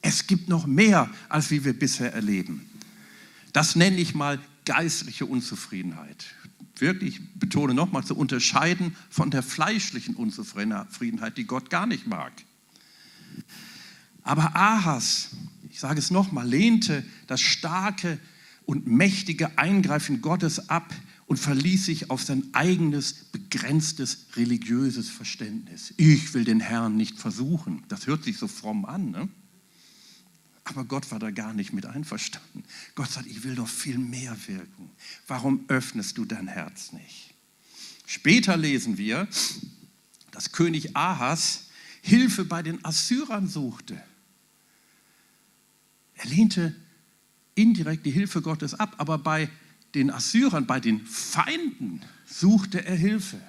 Es 0.02 0.26
gibt 0.26 0.48
noch 0.48 0.66
mehr, 0.66 1.10
als 1.28 1.50
wie 1.50 1.64
wir 1.64 1.76
bisher 1.76 2.12
erleben. 2.12 2.68
Das 3.56 3.74
nenne 3.74 3.96
ich 3.96 4.14
mal 4.14 4.38
geistliche 4.66 5.24
Unzufriedenheit. 5.24 6.26
Wirklich, 6.78 7.20
ich 7.20 7.34
betone 7.36 7.72
nochmal, 7.72 8.04
zu 8.04 8.14
unterscheiden 8.14 8.94
von 9.08 9.30
der 9.30 9.42
fleischlichen 9.42 10.14
Unzufriedenheit, 10.14 11.38
die 11.38 11.46
Gott 11.46 11.70
gar 11.70 11.86
nicht 11.86 12.06
mag. 12.06 12.34
Aber 14.22 14.54
Ahas, 14.54 15.30
ich 15.70 15.80
sage 15.80 15.98
es 15.98 16.10
nochmal, 16.10 16.46
lehnte 16.46 17.02
das 17.28 17.40
starke 17.40 18.18
und 18.66 18.86
mächtige 18.86 19.56
Eingreifen 19.56 20.20
Gottes 20.20 20.68
ab 20.68 20.94
und 21.24 21.38
verließ 21.38 21.86
sich 21.86 22.10
auf 22.10 22.22
sein 22.22 22.42
eigenes, 22.52 23.14
begrenztes 23.32 24.26
religiöses 24.36 25.08
Verständnis. 25.08 25.94
Ich 25.96 26.34
will 26.34 26.44
den 26.44 26.60
Herrn 26.60 26.98
nicht 26.98 27.18
versuchen. 27.18 27.84
Das 27.88 28.06
hört 28.06 28.22
sich 28.22 28.36
so 28.36 28.48
fromm 28.48 28.84
an. 28.84 29.12
Ne? 29.12 29.30
Aber 30.68 30.84
Gott 30.84 31.12
war 31.12 31.20
da 31.20 31.30
gar 31.30 31.54
nicht 31.54 31.72
mit 31.72 31.86
einverstanden. 31.86 32.64
Gott 32.96 33.08
sagt, 33.08 33.26
ich 33.26 33.44
will 33.44 33.54
doch 33.54 33.68
viel 33.68 33.98
mehr 33.98 34.36
wirken. 34.48 34.90
Warum 35.28 35.64
öffnest 35.68 36.18
du 36.18 36.24
dein 36.24 36.48
Herz 36.48 36.92
nicht? 36.92 37.34
Später 38.04 38.56
lesen 38.56 38.98
wir, 38.98 39.28
dass 40.32 40.50
König 40.50 40.96
Ahas 40.96 41.68
Hilfe 42.02 42.44
bei 42.44 42.62
den 42.62 42.84
Assyrern 42.84 43.46
suchte. 43.46 44.00
Er 46.14 46.26
lehnte 46.26 46.74
indirekt 47.54 48.04
die 48.04 48.10
Hilfe 48.10 48.42
Gottes 48.42 48.74
ab, 48.74 48.96
aber 48.98 49.18
bei 49.18 49.48
den 49.94 50.10
Assyrern, 50.10 50.66
bei 50.66 50.80
den 50.80 51.06
Feinden 51.06 52.02
suchte 52.26 52.84
er 52.84 52.96
Hilfe. 52.96 53.40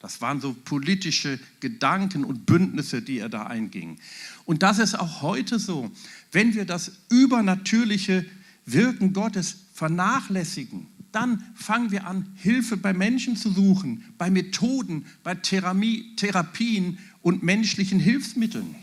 Das 0.00 0.22
waren 0.22 0.40
so 0.40 0.54
politische 0.54 1.38
Gedanken 1.60 2.24
und 2.24 2.46
Bündnisse, 2.46 3.02
die 3.02 3.18
er 3.18 3.28
da 3.28 3.46
einging. 3.46 3.98
Und 4.46 4.62
das 4.62 4.78
ist 4.78 4.98
auch 4.98 5.20
heute 5.20 5.58
so. 5.58 5.90
Wenn 6.32 6.54
wir 6.54 6.64
das 6.64 6.92
übernatürliche 7.10 8.24
Wirken 8.64 9.12
Gottes 9.12 9.56
vernachlässigen, 9.74 10.86
dann 11.12 11.44
fangen 11.54 11.90
wir 11.90 12.06
an, 12.06 12.32
Hilfe 12.36 12.76
bei 12.76 12.94
Menschen 12.94 13.36
zu 13.36 13.50
suchen, 13.50 14.04
bei 14.16 14.30
Methoden, 14.30 15.04
bei 15.22 15.34
Therapie, 15.34 16.14
Therapien 16.16 16.98
und 17.20 17.42
menschlichen 17.42 18.00
Hilfsmitteln. 18.00 18.74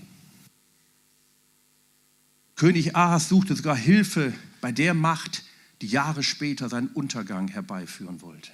König 2.56 2.96
Ahas 2.96 3.30
suchte 3.30 3.56
sogar 3.56 3.78
Hilfe 3.78 4.34
bei 4.62 4.72
der 4.72 4.94
Macht, 4.94 5.46
die 5.82 5.88
Jahre 5.88 6.22
später 6.22 6.70
seinen 6.70 6.90
Untergang 6.90 7.48
herbeiführen 7.48 8.22
wollte. 8.22 8.52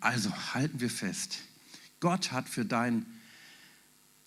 Also 0.00 0.30
halten 0.54 0.80
wir 0.80 0.90
fest, 0.90 1.38
Gott 2.00 2.32
hat 2.32 2.48
für 2.48 2.64
dein 2.64 3.04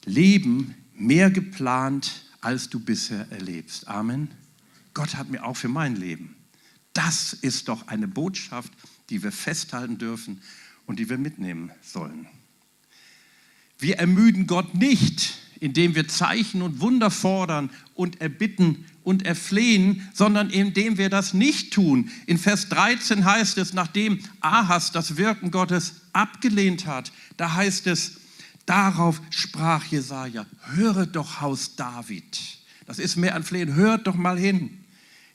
Leben 0.06 0.75
mehr 0.94 1.32
geplant, 1.32 2.25
als 2.42 2.70
du 2.70 2.80
bisher 2.80 3.32
erlebst. 3.32 3.88
Amen. 3.88 4.30
Gott 4.94 5.16
hat 5.16 5.30
mir 5.30 5.44
auch 5.44 5.58
für 5.58 5.70
mein 5.70 5.96
Leben. 5.96 6.36
Das 6.94 7.34
ist 7.34 7.68
doch 7.68 7.88
eine 7.88 8.08
Botschaft, 8.08 8.72
die 9.10 9.24
wir 9.24 9.32
festhalten 9.32 9.98
dürfen 9.98 10.42
und 10.86 11.00
die 11.00 11.10
wir 11.10 11.18
mitnehmen 11.18 11.72
sollen. 11.82 12.28
Wir 13.80 13.98
ermüden 13.98 14.46
Gott 14.46 14.75
nicht, 14.75 15.40
indem 15.60 15.96
wir 15.96 16.08
Zeichen 16.08 16.62
und 16.62 16.80
Wunder 16.80 17.10
fordern 17.10 17.72
und 17.96 18.22
erbitten 18.22 18.86
und 19.04 19.26
erflehen, 19.26 20.10
sondern 20.14 20.50
indem 20.50 20.98
wir 20.98 21.10
das 21.10 21.34
nicht 21.34 21.74
tun. 21.74 22.10
In 22.26 22.38
Vers 22.38 22.70
13 22.70 23.26
heißt 23.26 23.58
es, 23.58 23.74
nachdem 23.74 24.20
Ahas 24.40 24.92
das 24.92 25.18
Wirken 25.18 25.52
Gottes 25.52 25.96
abgelehnt 26.14 26.86
hat, 26.86 27.12
da 27.38 27.54
heißt 27.54 27.88
es, 27.88 28.14
darauf 28.66 29.22
sprach 29.30 29.86
Jesaja, 29.86 30.46
höre 30.74 31.06
doch 31.06 31.42
Haus 31.42 31.76
David. 31.76 32.40
Das 32.86 33.00
ist 33.00 33.16
mehr 33.16 33.36
ein 33.36 33.44
Flehen, 33.44 33.76
hört 33.76 34.08
doch 34.08 34.16
mal 34.16 34.38
hin, 34.38 34.70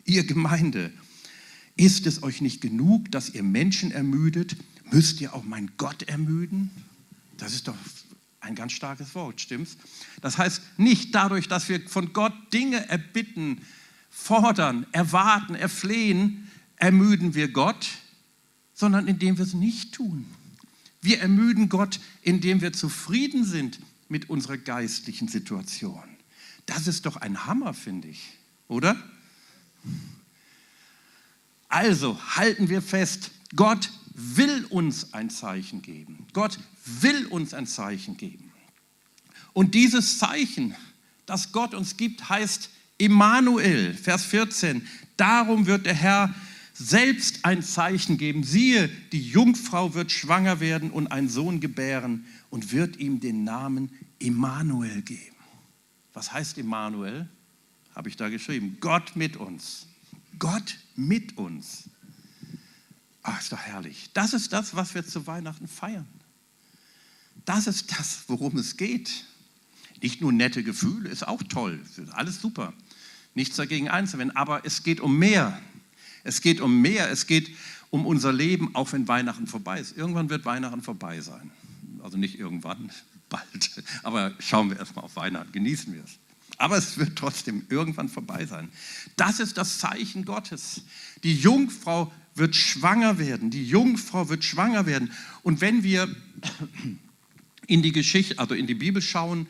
ihr 0.04 0.24
Gemeinde. 0.24 0.92
Ist 1.76 2.06
es 2.06 2.22
euch 2.22 2.40
nicht 2.40 2.60
genug, 2.60 3.10
dass 3.12 3.30
ihr 3.30 3.42
Menschen 3.42 3.92
ermüdet? 3.92 4.56
Müsst 4.90 5.20
ihr 5.20 5.34
auch 5.34 5.44
mein 5.44 5.70
Gott 5.76 6.02
ermüden? 6.04 6.70
Das 7.36 7.54
ist 7.54 7.68
doch 7.68 7.76
ein 8.40 8.54
ganz 8.54 8.72
starkes 8.72 9.14
Wort, 9.14 9.40
stimmt's? 9.40 9.76
Das 10.20 10.38
heißt, 10.38 10.62
nicht 10.78 11.14
dadurch, 11.14 11.48
dass 11.48 11.68
wir 11.68 11.88
von 11.88 12.12
Gott 12.12 12.32
Dinge 12.52 12.88
erbitten, 12.88 13.60
fordern, 14.10 14.86
erwarten, 14.92 15.54
erflehen, 15.54 16.50
ermüden 16.76 17.34
wir 17.34 17.48
Gott, 17.48 17.88
sondern 18.74 19.08
indem 19.08 19.38
wir 19.38 19.44
es 19.44 19.54
nicht 19.54 19.94
tun. 19.94 20.26
Wir 21.00 21.20
ermüden 21.20 21.68
Gott, 21.68 22.00
indem 22.22 22.60
wir 22.60 22.72
zufrieden 22.72 23.44
sind 23.44 23.80
mit 24.08 24.30
unserer 24.30 24.56
geistlichen 24.56 25.28
Situation. 25.28 26.02
Das 26.66 26.86
ist 26.86 27.06
doch 27.06 27.16
ein 27.16 27.46
Hammer, 27.46 27.74
finde 27.74 28.08
ich, 28.08 28.20
oder? 28.68 28.96
Also 31.68 32.18
halten 32.36 32.68
wir 32.68 32.82
fest, 32.82 33.30
Gott 33.54 33.90
will 34.18 34.64
uns 34.70 35.14
ein 35.14 35.30
Zeichen 35.30 35.80
geben. 35.80 36.26
Gott 36.32 36.58
will 36.84 37.26
uns 37.26 37.54
ein 37.54 37.66
Zeichen 37.66 38.16
geben. 38.16 38.52
Und 39.52 39.74
dieses 39.74 40.18
Zeichen, 40.18 40.74
das 41.24 41.52
Gott 41.52 41.72
uns 41.72 41.96
gibt, 41.96 42.28
heißt 42.28 42.70
Immanuel, 42.98 43.94
Vers 43.94 44.24
14. 44.24 44.86
Darum 45.16 45.66
wird 45.66 45.86
der 45.86 45.94
Herr 45.94 46.34
selbst 46.74 47.44
ein 47.44 47.62
Zeichen 47.62 48.18
geben. 48.18 48.42
Siehe, 48.42 48.88
die 49.12 49.22
Jungfrau 49.22 49.94
wird 49.94 50.10
schwanger 50.10 50.60
werden 50.60 50.90
und 50.90 51.08
einen 51.08 51.28
Sohn 51.28 51.60
gebären 51.60 52.26
und 52.50 52.72
wird 52.72 52.96
ihm 52.96 53.20
den 53.20 53.44
Namen 53.44 53.90
Immanuel 54.18 55.02
geben. 55.02 55.36
Was 56.12 56.32
heißt 56.32 56.58
Immanuel? 56.58 57.28
Habe 57.94 58.08
ich 58.08 58.16
da 58.16 58.28
geschrieben. 58.28 58.78
Gott 58.80 59.14
mit 59.14 59.36
uns. 59.36 59.86
Gott 60.38 60.78
mit 60.96 61.36
uns. 61.36 61.90
Ach, 63.30 63.40
ist 63.40 63.52
doch 63.52 63.58
herrlich. 63.58 64.08
Das 64.14 64.32
ist 64.32 64.54
das, 64.54 64.74
was 64.74 64.94
wir 64.94 65.06
zu 65.06 65.26
Weihnachten 65.26 65.68
feiern. 65.68 66.08
Das 67.44 67.66
ist 67.66 67.92
das, 67.92 68.24
worum 68.26 68.56
es 68.56 68.78
geht. 68.78 69.26
Nicht 70.00 70.22
nur 70.22 70.32
nette 70.32 70.62
Gefühle, 70.62 71.10
ist 71.10 71.26
auch 71.28 71.42
toll, 71.42 71.82
alles 72.12 72.40
super. 72.40 72.72
Nichts 73.34 73.56
dagegen 73.56 73.90
einzuwenden, 73.90 74.34
aber 74.34 74.64
es 74.64 74.82
geht 74.82 75.00
um 75.00 75.18
mehr. 75.18 75.60
Es 76.24 76.40
geht 76.40 76.60
um 76.62 76.80
mehr, 76.80 77.10
es 77.10 77.26
geht 77.26 77.54
um 77.90 78.06
unser 78.06 78.32
Leben, 78.32 78.74
auch 78.74 78.92
wenn 78.92 79.06
Weihnachten 79.08 79.46
vorbei 79.46 79.78
ist. 79.78 79.96
Irgendwann 79.96 80.30
wird 80.30 80.46
Weihnachten 80.46 80.82
vorbei 80.82 81.20
sein. 81.20 81.50
Also 82.02 82.16
nicht 82.16 82.38
irgendwann, 82.38 82.90
bald. 83.28 83.84
Aber 84.04 84.34
schauen 84.38 84.70
wir 84.70 84.78
erstmal 84.78 85.04
auf 85.04 85.16
Weihnachten, 85.16 85.52
genießen 85.52 85.92
wir 85.92 86.02
es. 86.02 86.18
Aber 86.56 86.78
es 86.78 86.96
wird 86.96 87.16
trotzdem 87.16 87.66
irgendwann 87.68 88.08
vorbei 88.08 88.46
sein. 88.46 88.70
Das 89.16 89.38
ist 89.38 89.58
das 89.58 89.78
Zeichen 89.78 90.24
Gottes. 90.24 90.82
Die 91.22 91.36
Jungfrau 91.36 92.10
wird 92.38 92.56
schwanger 92.56 93.18
werden. 93.18 93.50
Die 93.50 93.64
Jungfrau 93.64 94.28
wird 94.28 94.44
schwanger 94.44 94.86
werden. 94.86 95.12
Und 95.42 95.60
wenn 95.60 95.82
wir 95.82 96.14
in 97.66 97.82
die 97.82 97.92
Geschichte, 97.92 98.38
also 98.38 98.54
in 98.54 98.66
die 98.66 98.74
Bibel 98.74 99.02
schauen 99.02 99.46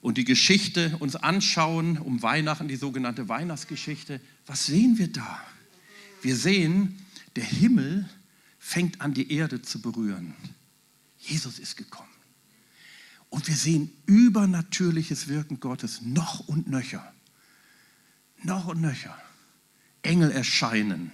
und 0.00 0.18
die 0.18 0.24
Geschichte 0.24 0.96
uns 0.98 1.16
anschauen 1.16 1.98
um 1.98 2.22
Weihnachten, 2.22 2.68
die 2.68 2.76
sogenannte 2.76 3.28
Weihnachtsgeschichte, 3.28 4.20
was 4.46 4.66
sehen 4.66 4.98
wir 4.98 5.08
da? 5.08 5.40
Wir 6.22 6.36
sehen, 6.36 6.98
der 7.36 7.44
Himmel 7.44 8.08
fängt 8.58 9.00
an, 9.00 9.14
die 9.14 9.32
Erde 9.32 9.62
zu 9.62 9.80
berühren. 9.80 10.34
Jesus 11.18 11.58
ist 11.58 11.76
gekommen. 11.76 12.08
Und 13.28 13.46
wir 13.48 13.54
sehen 13.54 13.92
übernatürliches 14.06 15.28
Wirken 15.28 15.60
Gottes 15.60 16.02
noch 16.02 16.40
und 16.48 16.68
nöcher. 16.68 17.12
Noch 18.42 18.66
und 18.66 18.80
nöcher. 18.80 19.16
Engel 20.02 20.30
erscheinen. 20.30 21.12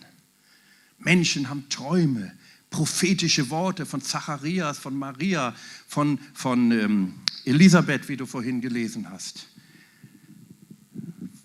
Menschen 1.05 1.49
haben 1.49 1.69
Träume, 1.69 2.33
prophetische 2.71 3.51
Worte 3.51 3.87
von 3.87 4.01
Zacharias, 4.01 4.79
von 4.79 4.97
Maria, 4.97 5.55
von, 5.87 6.19
von 6.35 6.73
ähm, 6.73 7.15
Elisabeth, 7.45 8.09
wie 8.09 8.17
du 8.17 8.27
vorhin 8.27 8.61
gelesen 8.61 9.11
hast. 9.11 9.47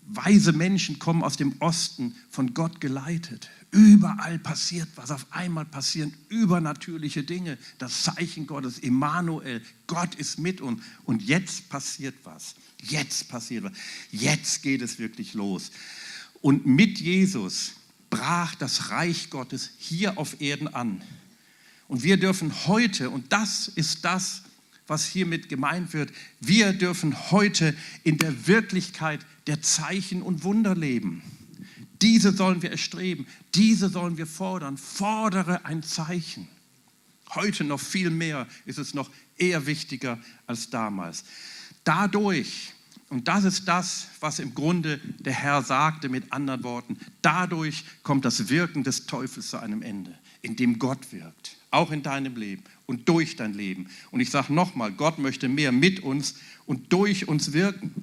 Weise 0.09 0.53
Menschen 0.53 0.99
kommen 0.99 1.21
aus 1.21 1.37
dem 1.37 1.55
Osten, 1.59 2.15
von 2.29 2.53
Gott 2.53 2.81
geleitet. 2.81 3.49
Überall 3.71 4.39
passiert 4.39 4.87
was. 4.95 5.11
Auf 5.11 5.27
einmal 5.31 5.65
passieren 5.65 6.13
übernatürliche 6.29 7.23
Dinge. 7.23 7.57
Das 7.77 8.03
Zeichen 8.03 8.47
Gottes, 8.47 8.79
Immanuel, 8.79 9.61
Gott 9.85 10.15
ist 10.15 10.39
mit 10.39 10.61
uns. 10.61 10.81
Und 11.03 11.21
jetzt 11.21 11.69
passiert 11.69 12.15
was. 12.23 12.55
Jetzt 12.81 13.27
passiert 13.27 13.65
was. 13.65 13.73
Jetzt 14.11 14.63
geht 14.63 14.81
es 14.81 14.97
wirklich 14.97 15.33
los. 15.33 15.71
Und 16.41 16.65
mit 16.65 16.99
Jesus 16.99 17.73
brach 18.09 18.55
das 18.55 18.91
Reich 18.91 19.29
Gottes 19.29 19.71
hier 19.77 20.17
auf 20.17 20.41
Erden 20.41 20.67
an. 20.67 21.01
Und 21.87 22.03
wir 22.03 22.17
dürfen 22.17 22.53
heute, 22.67 23.09
und 23.09 23.31
das 23.31 23.67
ist 23.67 24.03
das, 24.03 24.43
was 24.87 25.05
hiermit 25.05 25.49
gemeint 25.49 25.93
wird, 25.93 26.11
wir 26.39 26.73
dürfen 26.73 27.31
heute 27.31 27.75
in 28.03 28.17
der 28.17 28.47
Wirklichkeit 28.47 29.25
der 29.47 29.61
Zeichen 29.61 30.21
und 30.21 30.43
Wunder 30.43 30.75
leben. 30.75 31.21
Diese 32.01 32.31
sollen 32.31 32.61
wir 32.61 32.71
erstreben, 32.71 33.27
diese 33.55 33.89
sollen 33.89 34.17
wir 34.17 34.27
fordern. 34.27 34.77
Fordere 34.77 35.65
ein 35.65 35.83
Zeichen. 35.83 36.47
Heute 37.35 37.63
noch 37.63 37.79
viel 37.79 38.09
mehr 38.09 38.47
ist 38.65 38.77
es 38.77 38.93
noch 38.93 39.09
eher 39.37 39.65
wichtiger 39.65 40.19
als 40.45 40.69
damals. 40.69 41.23
Dadurch, 41.83 42.73
und 43.09 43.27
das 43.27 43.45
ist 43.45 43.67
das, 43.67 44.09
was 44.19 44.39
im 44.39 44.53
Grunde 44.53 44.99
der 45.19 45.33
Herr 45.33 45.61
sagte 45.61 46.09
mit 46.09 46.33
anderen 46.33 46.63
Worten, 46.63 46.97
dadurch 47.21 47.85
kommt 48.03 48.25
das 48.25 48.49
Wirken 48.49 48.83
des 48.83 49.05
Teufels 49.05 49.49
zu 49.49 49.59
einem 49.59 49.81
Ende, 49.81 50.13
indem 50.41 50.77
Gott 50.77 51.13
wirkt, 51.13 51.55
auch 51.71 51.91
in 51.91 52.03
deinem 52.03 52.35
Leben 52.35 52.63
und 52.85 53.07
durch 53.07 53.37
dein 53.37 53.53
Leben. 53.53 53.87
Und 54.11 54.19
ich 54.19 54.29
sage 54.29 54.53
nochmal, 54.53 54.91
Gott 54.91 55.19
möchte 55.19 55.47
mehr 55.47 55.71
mit 55.71 56.01
uns 56.01 56.35
und 56.65 56.91
durch 56.91 57.29
uns 57.29 57.53
wirken. 57.53 57.93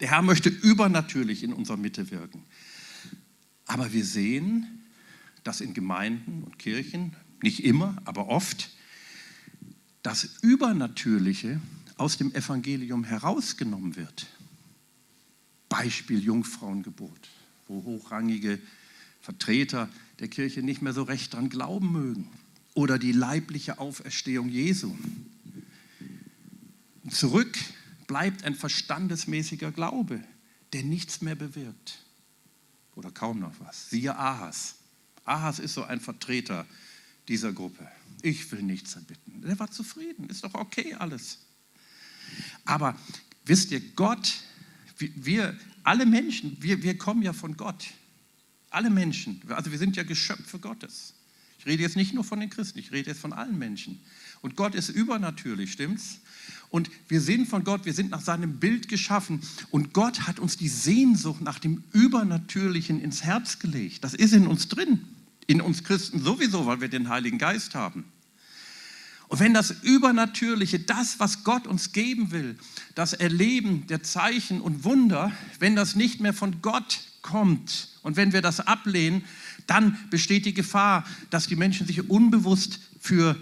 Der 0.00 0.10
Herr 0.10 0.22
möchte 0.22 0.48
übernatürlich 0.48 1.42
in 1.42 1.52
unserer 1.52 1.76
Mitte 1.76 2.10
wirken. 2.10 2.42
Aber 3.66 3.92
wir 3.92 4.04
sehen, 4.04 4.84
dass 5.42 5.60
in 5.60 5.74
Gemeinden 5.74 6.42
und 6.44 6.58
Kirchen, 6.58 7.14
nicht 7.42 7.62
immer, 7.62 7.96
aber 8.06 8.28
oft, 8.28 8.70
das 10.02 10.24
Übernatürliche 10.40 11.60
aus 11.96 12.16
dem 12.16 12.34
Evangelium 12.34 13.04
herausgenommen 13.04 13.96
wird. 13.96 14.26
Beispiel 15.68 16.20
Jungfrauengebot, 16.20 17.28
wo 17.68 17.84
hochrangige 17.84 18.60
Vertreter 19.20 19.88
der 20.18 20.28
Kirche 20.28 20.62
nicht 20.62 20.82
mehr 20.82 20.92
so 20.92 21.02
recht 21.02 21.34
dran 21.34 21.48
glauben 21.48 21.92
mögen. 21.92 22.28
Oder 22.74 22.98
die 22.98 23.12
leibliche 23.12 23.78
Auferstehung 23.78 24.48
Jesu. 24.48 24.96
Zurück 27.08 27.56
bleibt 28.06 28.44
ein 28.44 28.54
verstandesmäßiger 28.54 29.70
Glaube, 29.72 30.22
der 30.72 30.82
nichts 30.82 31.20
mehr 31.20 31.36
bewirkt. 31.36 31.98
Oder 32.96 33.10
kaum 33.10 33.40
noch 33.40 33.54
was. 33.60 33.90
Siehe 33.90 34.16
Ahas. 34.16 34.76
Ahas 35.24 35.58
ist 35.58 35.74
so 35.74 35.84
ein 35.84 36.00
Vertreter 36.00 36.66
dieser 37.28 37.52
Gruppe. 37.52 37.88
Ich 38.22 38.50
will 38.52 38.62
nichts 38.62 38.94
erbitten. 38.94 39.42
Der 39.42 39.58
war 39.58 39.70
zufrieden, 39.70 40.28
ist 40.28 40.44
doch 40.44 40.54
okay 40.54 40.94
alles. 40.94 41.38
Aber 42.64 42.98
wisst 43.44 43.70
ihr, 43.70 43.80
Gott, 43.94 44.34
wir, 44.98 45.56
alle 45.82 46.06
Menschen, 46.06 46.56
wir, 46.60 46.82
wir 46.82 46.96
kommen 46.96 47.22
ja 47.22 47.32
von 47.32 47.56
Gott. 47.56 47.86
Alle 48.70 48.90
Menschen, 48.90 49.40
also 49.48 49.70
wir 49.70 49.78
sind 49.78 49.96
ja 49.96 50.02
Geschöpfe 50.02 50.58
Gottes. 50.58 51.14
Ich 51.58 51.66
rede 51.66 51.82
jetzt 51.82 51.96
nicht 51.96 52.12
nur 52.12 52.24
von 52.24 52.40
den 52.40 52.50
Christen, 52.50 52.78
ich 52.78 52.92
rede 52.92 53.10
jetzt 53.10 53.20
von 53.20 53.32
allen 53.32 53.58
Menschen. 53.58 54.00
Und 54.42 54.56
Gott 54.56 54.74
ist 54.74 54.90
übernatürlich, 54.90 55.72
stimmt's? 55.72 56.20
Und 56.68 56.90
wir 57.08 57.20
sind 57.20 57.46
von 57.46 57.64
Gott, 57.64 57.86
wir 57.86 57.94
sind 57.94 58.10
nach 58.10 58.20
seinem 58.20 58.58
Bild 58.58 58.88
geschaffen. 58.88 59.40
Und 59.70 59.94
Gott 59.94 60.26
hat 60.26 60.40
uns 60.40 60.56
die 60.56 60.68
Sehnsucht 60.68 61.40
nach 61.40 61.58
dem 61.58 61.84
Übernatürlichen 61.92 63.00
ins 63.00 63.22
Herz 63.22 63.60
gelegt. 63.60 64.04
Das 64.04 64.12
ist 64.12 64.32
in 64.32 64.46
uns 64.46 64.68
drin. 64.68 65.04
In 65.46 65.60
uns 65.60 65.84
Christen 65.84 66.20
sowieso, 66.20 66.66
weil 66.66 66.80
wir 66.80 66.88
den 66.88 67.08
Heiligen 67.08 67.38
Geist 67.38 67.74
haben. 67.74 68.04
Und 69.34 69.40
wenn 69.40 69.52
das 69.52 69.72
Übernatürliche, 69.82 70.78
das, 70.78 71.18
was 71.18 71.42
Gott 71.42 71.66
uns 71.66 71.90
geben 71.90 72.30
will, 72.30 72.56
das 72.94 73.14
Erleben 73.14 73.84
der 73.88 74.00
Zeichen 74.00 74.60
und 74.60 74.84
Wunder, 74.84 75.32
wenn 75.58 75.74
das 75.74 75.96
nicht 75.96 76.20
mehr 76.20 76.32
von 76.32 76.62
Gott 76.62 77.00
kommt 77.20 77.88
und 78.04 78.16
wenn 78.16 78.32
wir 78.32 78.42
das 78.42 78.60
ablehnen, 78.60 79.24
dann 79.66 79.98
besteht 80.08 80.46
die 80.46 80.54
Gefahr, 80.54 81.04
dass 81.30 81.48
die 81.48 81.56
Menschen 81.56 81.84
sich 81.84 82.08
unbewusst 82.08 82.78
für 83.00 83.36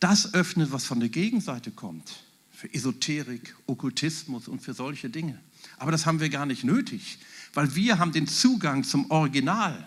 das 0.00 0.34
öffnen, 0.34 0.72
was 0.72 0.84
von 0.84 0.98
der 0.98 1.10
Gegenseite 1.10 1.70
kommt. 1.70 2.24
Für 2.50 2.74
Esoterik, 2.74 3.54
Okkultismus 3.66 4.48
und 4.48 4.62
für 4.62 4.74
solche 4.74 5.10
Dinge. 5.10 5.38
Aber 5.78 5.92
das 5.92 6.06
haben 6.06 6.18
wir 6.18 6.28
gar 6.28 6.44
nicht 6.44 6.64
nötig, 6.64 7.18
weil 7.52 7.76
wir 7.76 8.00
haben 8.00 8.10
den 8.10 8.26
Zugang 8.26 8.82
zum 8.82 9.08
Original. 9.12 9.86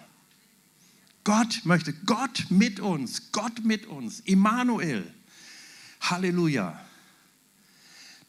Gott 1.26 1.66
möchte, 1.66 1.92
Gott 1.92 2.46
mit 2.48 2.80
uns, 2.80 3.34
Gott 3.34 3.66
mit 3.66 3.88
uns, 3.88 4.22
Immanuel. 4.22 5.14
Halleluja. 6.02 6.80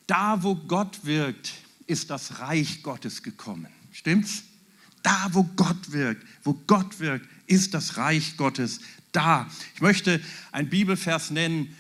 Da, 0.07 0.43
wo 0.43 0.55
Gott 0.55 1.05
wirkt, 1.05 1.53
ist 1.87 2.11
das 2.11 2.41
Reich 2.41 2.83
Gottes 2.83 3.23
gekommen. 3.23 3.69
Stimmt's? 3.93 4.45
Da, 5.03 5.29
wo 5.33 5.45
Gott 5.45 5.93
wirkt, 5.93 6.27
wo 6.43 6.55
Gott 6.67 6.99
wirkt, 6.99 7.29
ist 7.47 7.75
das 7.75 7.97
Reich 7.97 8.37
Gottes 8.37 8.81
da. 9.13 9.49
Ich 9.75 9.81
möchte 9.81 10.21
ein 10.53 10.69
Bibelvers 10.69 11.31
nennen, 11.31 11.77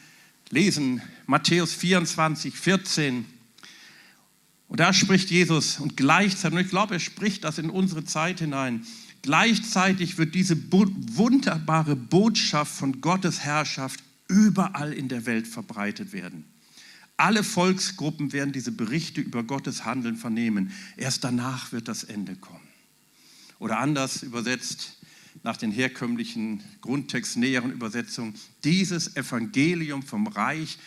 lesen, 0.51 1.03
Matthäus 1.27 1.75
24, 1.75 2.55
14. 2.55 3.27
Und 4.69 4.81
da 4.81 4.93
spricht 4.93 5.31
Jesus 5.31 5.81
und 5.81 5.97
gleichzeitig, 5.97 6.59
und 6.59 6.65
ich 6.65 6.71
glaube, 6.71 6.95
er 6.95 7.01
spricht 7.01 7.45
das 7.45 7.59
in 7.59 7.71
unsere 7.71 8.05
Zeit 8.05 8.41
hinein, 8.41 8.87
Gleichzeitig 9.23 10.17
wird 10.17 10.35
diese 10.35 10.57
wunderbare 10.71 11.97
Botschaft 11.97 12.73
von 12.73 13.01
Gottes 13.01 13.41
Herrschaft 13.41 14.01
überall 14.29 14.93
in 14.93 15.09
der 15.09 15.27
Welt 15.27 15.49
verbreitet 15.49 16.13
werden. 16.13 16.45
Alle 17.17 17.43
Volksgruppen 17.43 18.33
werden 18.33 18.53
diese 18.53 18.71
Berichte 18.71 19.21
über 19.21 19.43
Gottes 19.43 19.85
Handeln 19.85 20.17
vernehmen. 20.17 20.73
Erst 20.97 21.25
danach 21.25 21.73
wird 21.73 21.89
das 21.89 22.05
Ende 22.05 22.37
kommen. 22.37 22.69
Oder 23.59 23.81
anders 23.81 24.23
übersetzt, 24.23 24.99
nach 25.43 25.57
den 25.57 25.73
herkömmlichen 25.73 26.63
grundtextnäheren 26.81 27.73
Übersetzungen, 27.73 28.35
dieses 28.65 29.17
Evangelium 29.17 30.03
vom 30.03 30.27
Reich 30.27 30.79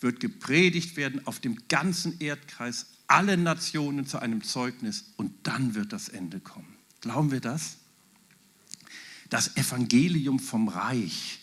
wird 0.00 0.20
gepredigt 0.20 0.96
werden 0.96 1.26
auf 1.26 1.40
dem 1.40 1.68
ganzen 1.68 2.18
Erdkreis, 2.20 2.86
alle 3.06 3.36
Nationen 3.36 4.06
zu 4.06 4.18
einem 4.18 4.42
Zeugnis 4.42 5.12
und 5.16 5.32
dann 5.44 5.74
wird 5.74 5.92
das 5.92 6.08
Ende 6.08 6.40
kommen. 6.40 6.76
Glauben 7.00 7.30
wir 7.30 7.40
das? 7.40 7.76
Das 9.30 9.56
Evangelium 9.56 10.38
vom 10.40 10.68
Reich. 10.68 11.40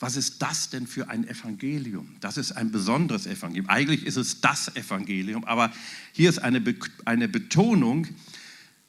Was 0.00 0.14
ist 0.16 0.40
das 0.42 0.70
denn 0.70 0.86
für 0.86 1.08
ein 1.08 1.26
Evangelium? 1.26 2.16
Das 2.20 2.36
ist 2.36 2.52
ein 2.52 2.70
besonderes 2.70 3.26
Evangelium. 3.26 3.68
Eigentlich 3.68 4.06
ist 4.06 4.16
es 4.16 4.40
das 4.40 4.74
Evangelium, 4.76 5.44
aber 5.44 5.72
hier 6.12 6.28
ist 6.28 6.38
eine, 6.38 6.60
Be 6.60 6.76
eine 7.04 7.28
Betonung. 7.28 8.06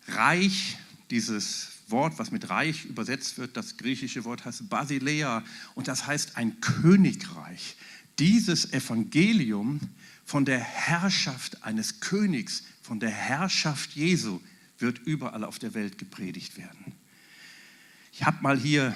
Reich, 0.07 0.77
dieses 1.09 1.69
Wort, 1.87 2.19
was 2.19 2.31
mit 2.31 2.49
Reich 2.49 2.85
übersetzt 2.85 3.39
wird, 3.39 3.57
das 3.57 3.77
griechische 3.77 4.23
Wort 4.23 4.45
heißt 4.45 4.69
Basilea 4.69 5.43
und 5.73 5.87
das 5.87 6.05
heißt 6.05 6.37
ein 6.37 6.61
Königreich. 6.61 7.75
Dieses 8.19 8.71
Evangelium 8.71 9.79
von 10.25 10.45
der 10.45 10.59
Herrschaft 10.59 11.63
eines 11.63 12.01
Königs, 12.01 12.63
von 12.83 12.99
der 12.99 13.09
Herrschaft 13.09 13.93
Jesu 13.93 14.41
wird 14.77 14.99
überall 14.99 15.43
auf 15.43 15.57
der 15.57 15.73
Welt 15.73 15.97
gepredigt 15.97 16.57
werden. 16.57 16.93
Ich 18.11 18.25
habe 18.25 18.41
mal 18.41 18.59
hier 18.59 18.93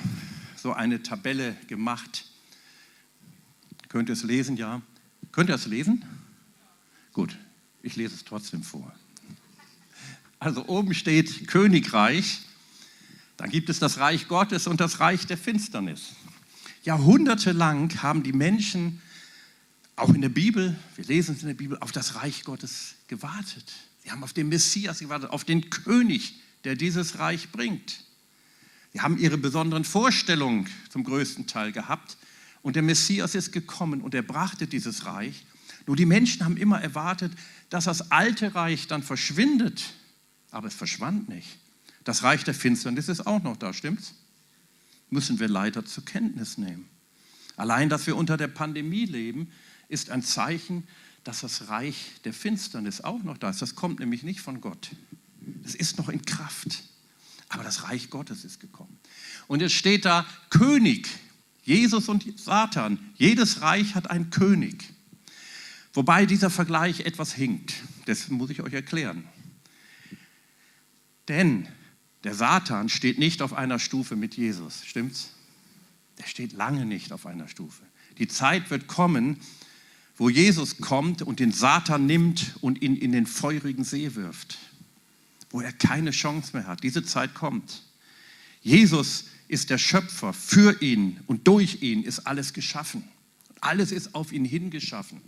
so 0.64 0.72
eine 0.72 1.04
Tabelle 1.04 1.58
gemacht. 1.68 2.24
Könnt 3.90 4.10
ihr 4.10 4.14
es 4.14 4.24
lesen? 4.24 4.56
Ja. 4.56 4.82
Könnt 5.34 5.50
ihr 5.50 5.56
es 5.56 5.66
lesen? 5.66 6.06
Gut, 7.12 7.38
ich 7.82 7.98
lese 7.98 8.16
es 8.16 8.24
trotzdem 8.24 8.64
vor. 8.64 8.96
Also 10.40 10.66
oben 10.68 10.94
steht 10.94 11.50
Königreich, 11.50 12.44
dann 13.36 13.50
gibt 13.50 13.70
es 13.70 13.80
das 13.80 13.98
Reich 13.98 14.30
Gottes 14.30 14.66
und 14.66 14.80
das 14.80 15.02
Reich 15.02 15.28
der 15.28 15.38
Finsternis. 15.38 16.14
Jahrhundertelang 16.84 18.02
haben 18.02 18.24
die 18.24 18.32
Menschen, 18.32 19.02
auch 19.98 20.14
in 20.14 20.22
der 20.22 20.30
Bibel, 20.30 20.80
wir 20.96 21.06
lesen 21.06 21.36
es 21.36 21.42
in 21.42 21.50
der 21.50 21.56
Bibel, 21.56 21.78
auf 21.80 21.92
das 21.92 22.16
Reich 22.16 22.46
Gottes 22.46 22.96
gewartet. 23.10 23.70
Sie 24.02 24.12
haben 24.12 24.24
auf 24.24 24.32
den 24.32 24.48
Messias 24.48 25.00
gewartet, 25.00 25.30
auf 25.30 25.44
den 25.44 25.70
König, 25.70 26.36
der 26.64 26.76
dieses 26.76 27.20
Reich 27.20 27.52
bringt. 27.52 28.06
Sie 28.94 29.02
haben 29.02 29.18
ihre 29.18 29.38
besonderen 29.38 29.84
Vorstellungen 29.84 30.70
zum 30.90 31.04
größten 31.04 31.48
Teil 31.48 31.72
gehabt. 31.72 32.18
Und 32.62 32.76
der 32.76 32.84
Messias 32.84 33.36
ist 33.36 33.52
gekommen 33.52 34.02
und 34.02 34.14
er 34.14 34.22
brachte 34.22 34.68
dieses 34.68 35.06
Reich. 35.06 35.46
Nur 35.86 35.96
die 35.96 36.06
Menschen 36.06 36.46
haben 36.46 36.58
immer 36.58 36.80
erwartet, 36.80 37.34
dass 37.70 37.86
das 37.86 38.12
alte 38.12 38.56
Reich 38.56 38.88
dann 38.88 39.04
verschwindet. 39.04 39.84
Aber 40.52 40.68
es 40.68 40.76
verschwand 40.76 41.28
nicht. 41.28 41.58
Das 42.04 42.24
Reich 42.24 42.44
der 42.44 42.54
Finsternis 42.54 43.10
ist 43.10 43.26
auch 43.26 43.42
noch 43.42 43.58
da, 43.58 43.74
stimmt's? 43.74 44.14
Müssen 45.10 45.40
wir 45.40 45.48
leider 45.48 45.86
zur 45.86 46.06
Kenntnis 46.06 46.58
nehmen. 46.58 46.88
Allein, 47.56 47.90
dass 47.90 48.08
wir 48.08 48.16
unter 48.16 48.38
der 48.38 48.48
Pandemie 48.48 49.06
leben, 49.06 49.52
ist 49.90 50.10
ein 50.10 50.22
Zeichen, 50.22 50.88
dass 51.24 51.42
das 51.42 51.70
Reich 51.70 52.12
der 52.26 52.34
Finsternis 52.34 53.02
auch 53.02 53.24
noch 53.24 53.38
da 53.38 53.50
ist. 53.50 53.62
Das 53.62 53.76
kommt 53.76 54.00
nämlich 54.00 54.24
nicht 54.24 54.42
von 54.42 54.62
Gott. 54.62 54.92
Es 55.64 55.76
ist 55.76 55.98
noch 55.98 56.10
in 56.10 56.24
Kraft. 56.26 56.84
Aber 57.54 57.64
das 57.64 57.84
Reich 57.84 58.10
Gottes 58.10 58.44
ist 58.44 58.60
gekommen. 58.60 59.00
Und 59.46 59.62
es 59.62 59.72
steht 59.72 60.06
da 60.06 60.26
König, 60.50 61.08
Jesus 61.64 62.10
und 62.10 62.40
Satan. 62.40 62.98
Jedes 63.16 63.62
Reich 63.62 63.94
hat 63.94 64.10
einen 64.10 64.32
König. 64.32 64.84
Wobei 65.94 66.26
dieser 66.26 66.50
Vergleich 66.50 67.02
etwas 67.02 67.32
hinkt. 67.32 67.76
Das 68.06 68.30
muss 68.30 68.50
ich 68.50 68.64
euch 68.64 68.74
erklären. 68.74 69.28
Denn 71.28 71.68
der 72.24 72.34
Satan 72.34 72.90
steht 72.90 73.20
nicht 73.20 73.44
auf 73.44 73.54
einer 73.54 73.78
Stufe 73.78 74.16
mit 74.16 74.36
Jesus, 74.36 74.84
stimmt's? 74.84 75.30
Der 76.18 76.26
steht 76.26 76.54
lange 76.54 76.88
nicht 76.88 77.12
auf 77.12 77.28
einer 77.28 77.48
Stufe. 77.48 77.84
Die 78.18 78.28
Zeit 78.28 78.72
wird 78.72 78.88
kommen, 78.88 79.40
wo 80.16 80.28
Jesus 80.28 80.78
kommt 80.78 81.22
und 81.22 81.40
den 81.40 81.52
Satan 81.52 82.08
nimmt 82.08 82.56
und 82.62 82.82
ihn 82.82 82.96
in 82.96 83.12
den 83.12 83.28
feurigen 83.28 83.84
See 83.84 84.16
wirft, 84.16 84.58
wo 85.54 85.62
er 85.62 85.72
keine 85.72 86.12
Chance 86.12 86.58
mehr 86.58 86.68
hat. 86.68 86.84
Diese 86.84 87.06
Zeit 87.06 87.36
kommt. 87.36 87.84
Jesus 88.62 89.26
ist 89.48 89.70
der 89.70 89.78
Schöpfer. 89.78 90.34
Für 90.34 90.82
ihn 90.82 91.20
und 91.28 91.48
durch 91.48 91.84
ihn 91.84 92.04
ist 92.04 92.26
alles 92.26 92.54
geschaffen. 92.54 93.08
Alles 93.62 93.92
ist 93.92 94.16
auf 94.16 94.34
ihn 94.34 94.46
hingeschaffen. 94.46 95.22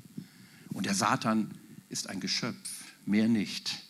Und 0.69 0.87
der 0.87 0.95
Satan 0.95 1.51
ist 1.89 2.09
ein 2.09 2.19
Geschöpf, 2.19 2.85
mehr 3.05 3.27
nicht. 3.27 3.83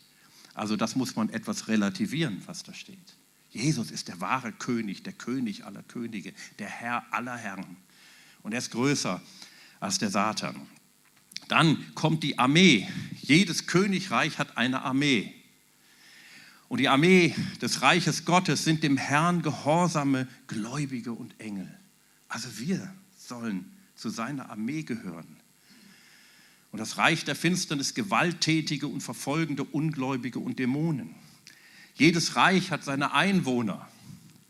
Also 0.54 0.76
das 0.76 0.98
muss 0.98 1.16
man 1.16 1.30
etwas 1.30 1.70
relativieren, 1.70 2.44
was 2.46 2.64
da 2.64 2.74
steht. 2.74 3.16
Jesus 3.50 3.90
ist 3.90 4.10
der 4.10 4.20
wahre 4.20 4.52
König, 4.52 5.04
der 5.04 5.14
König 5.14 5.64
aller 5.64 5.84
Könige, 5.84 6.34
der 6.60 6.68
Herr 6.68 7.06
aller 7.12 7.38
Herren. 7.38 7.78
Und 8.44 8.52
er 8.52 8.60
ist 8.60 8.72
größer 8.72 9.22
als 9.80 10.00
der 10.00 10.10
Satan. 10.10 10.68
Dann 11.48 11.96
kommt 11.96 12.24
die 12.24 12.38
Armee. 12.38 12.88
Jedes 13.22 13.68
Königreich 13.68 14.38
hat 14.38 14.58
eine 14.58 14.82
Armee. 14.82 15.34
Und 16.68 16.80
die 16.80 16.90
Armee 16.90 17.36
des 17.62 17.82
Reiches 17.82 18.26
Gottes 18.26 18.64
sind 18.64 18.84
dem 18.84 18.98
Herrn 18.98 19.42
gehorsame 19.42 20.28
Gläubige 20.48 21.14
und 21.14 21.40
Engel. 21.40 21.70
Also 22.28 22.48
wir 22.58 22.94
sollen 23.18 23.72
zu 23.96 24.10
seiner 24.10 24.50
Armee 24.50 24.84
gehören. 24.84 25.38
Und 26.72 26.80
das 26.80 26.98
Reich 26.98 27.24
der 27.24 27.36
Finsternis 27.36 27.94
gewalttätige 27.94 28.88
und 28.88 29.02
verfolgende 29.02 29.64
Ungläubige 29.64 30.40
und 30.40 30.60
Dämonen. 30.60 31.16
Jedes 31.94 32.36
Reich 32.36 32.72
hat 32.72 32.84
seine 32.84 33.14
Einwohner. 33.14 33.88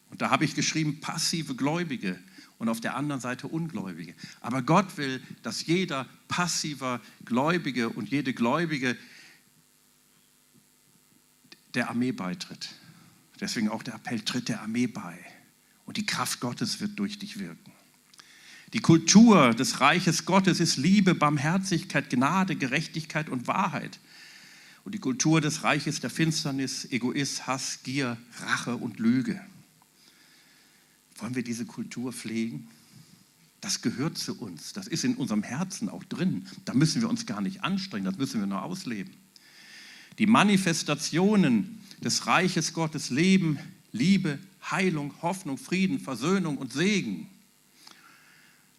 Und 0.09 0.21
da 0.21 0.31
habe 0.31 0.45
ich 0.45 0.55
geschrieben, 0.55 1.01
passive 1.01 1.55
Gläubige 1.55 2.19
und 2.57 2.69
auf 2.69 2.81
der 2.81 2.95
anderen 2.95 3.21
Seite 3.21 3.47
Ungläubige. 3.47 4.15
Aber 4.41 4.61
Gott 4.61 4.97
will, 4.97 5.21
dass 5.43 5.65
jeder 5.65 6.07
passiver 6.27 7.01
Gläubige 7.25 7.89
und 7.89 8.09
jede 8.09 8.33
Gläubige 8.33 8.97
der 11.75 11.89
Armee 11.89 12.11
beitritt. 12.11 12.69
Deswegen 13.39 13.69
auch 13.69 13.83
der 13.83 13.95
Appell, 13.95 14.21
tritt 14.21 14.49
der 14.49 14.61
Armee 14.61 14.87
bei. 14.87 15.17
Und 15.85 15.97
die 15.97 16.05
Kraft 16.05 16.39
Gottes 16.39 16.79
wird 16.79 16.97
durch 16.97 17.19
dich 17.19 17.39
wirken. 17.39 17.71
Die 18.73 18.79
Kultur 18.79 19.53
des 19.53 19.79
Reiches 19.79 20.25
Gottes 20.25 20.59
ist 20.59 20.77
Liebe, 20.77 21.15
Barmherzigkeit, 21.15 22.09
Gnade, 22.09 22.55
Gerechtigkeit 22.55 23.29
und 23.29 23.47
Wahrheit. 23.47 23.99
Und 24.83 24.93
die 24.93 24.99
Kultur 24.99 25.41
des 25.41 25.63
Reiches 25.63 25.99
der 25.99 26.09
Finsternis, 26.09 26.85
Egoist, 26.91 27.47
Hass, 27.47 27.79
Gier, 27.83 28.17
Rache 28.39 28.75
und 28.75 28.99
Lüge. 28.99 29.39
Wollen 31.17 31.35
wir 31.35 31.43
diese 31.43 31.65
Kultur 31.65 32.11
pflegen? 32.11 32.67
Das 33.61 33.81
gehört 33.81 34.17
zu 34.17 34.39
uns. 34.39 34.73
Das 34.73 34.87
ist 34.87 35.03
in 35.03 35.15
unserem 35.15 35.41
Herzen 35.41 35.89
auch 35.89 36.03
drin. 36.03 36.45
Da 36.65 36.73
müssen 36.73 37.01
wir 37.01 37.09
uns 37.09 37.25
gar 37.25 37.41
nicht 37.41 37.63
anstrengen. 37.63 38.05
Das 38.05 38.17
müssen 38.17 38.39
wir 38.39 38.47
nur 38.47 38.61
ausleben. 38.61 39.13
Die 40.17 40.27
Manifestationen 40.27 41.81
des 42.01 42.27
Reiches 42.27 42.73
Gottes 42.73 43.09
Leben, 43.09 43.59
Liebe, 43.91 44.39
Heilung, 44.69 45.13
Hoffnung, 45.21 45.57
Frieden, 45.57 45.99
Versöhnung 45.99 46.57
und 46.57 46.73
Segen. 46.73 47.29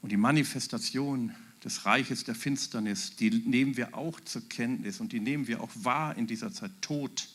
Und 0.03 0.13
die 0.13 0.17
Manifestation 0.17 1.35
des 1.65 1.85
Reiches 1.85 2.25
der 2.25 2.35
Finsternis, 2.35 3.17
die 3.17 3.31
nehmen 3.31 3.77
wir 3.77 3.95
auch 3.95 4.21
zur 4.21 4.49
Kenntnis 4.49 5.01
und 5.01 5.13
die 5.13 5.21
nehmen 5.21 5.49
wir 5.49 5.61
auch 5.61 5.71
wahr 5.75 6.17
in 6.17 6.27
dieser 6.27 6.53
Zeit. 6.53 6.71
Tod, 6.81 7.29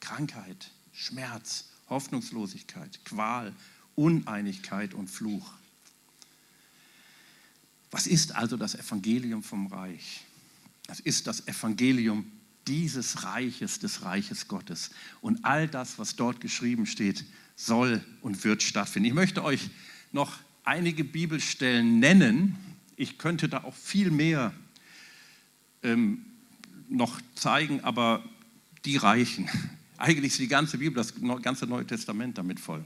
Krankheit, 0.00 0.70
Schmerz, 0.92 1.66
Hoffnungslosigkeit, 1.88 3.04
Qual, 3.04 3.54
Uneinigkeit 3.94 4.92
und 4.92 5.08
Fluch. 5.08 5.52
Was 7.90 8.06
ist 8.06 8.34
also 8.34 8.56
das 8.56 8.74
Evangelium 8.74 9.42
vom 9.42 9.68
Reich? 9.68 10.24
Das 10.86 11.00
ist 11.00 11.26
das 11.26 11.46
Evangelium 11.46 12.30
dieses 12.66 13.24
Reiches, 13.24 13.78
des 13.78 14.02
Reiches 14.02 14.48
Gottes. 14.48 14.90
Und 15.20 15.44
all 15.44 15.68
das, 15.68 15.98
was 15.98 16.16
dort 16.16 16.40
geschrieben 16.40 16.86
steht, 16.86 17.24
soll 17.54 18.04
und 18.20 18.44
wird 18.44 18.62
stattfinden. 18.62 19.08
Ich 19.08 19.14
möchte 19.14 19.42
euch 19.44 19.70
noch 20.12 20.38
einige 20.64 21.04
Bibelstellen 21.04 21.98
nennen. 21.98 22.56
Ich 22.96 23.18
könnte 23.18 23.48
da 23.48 23.64
auch 23.64 23.74
viel 23.74 24.10
mehr 24.10 24.52
ähm, 25.82 26.24
noch 26.88 27.20
zeigen, 27.34 27.82
aber 27.82 28.24
die 28.84 28.96
reichen. 28.96 29.48
Eigentlich 29.96 30.32
ist 30.32 30.40
die 30.40 30.48
ganze 30.48 30.78
Bibel, 30.78 30.96
das 30.96 31.14
ganze 31.42 31.66
Neue 31.66 31.86
Testament 31.86 32.36
damit 32.36 32.60
voll. 32.60 32.84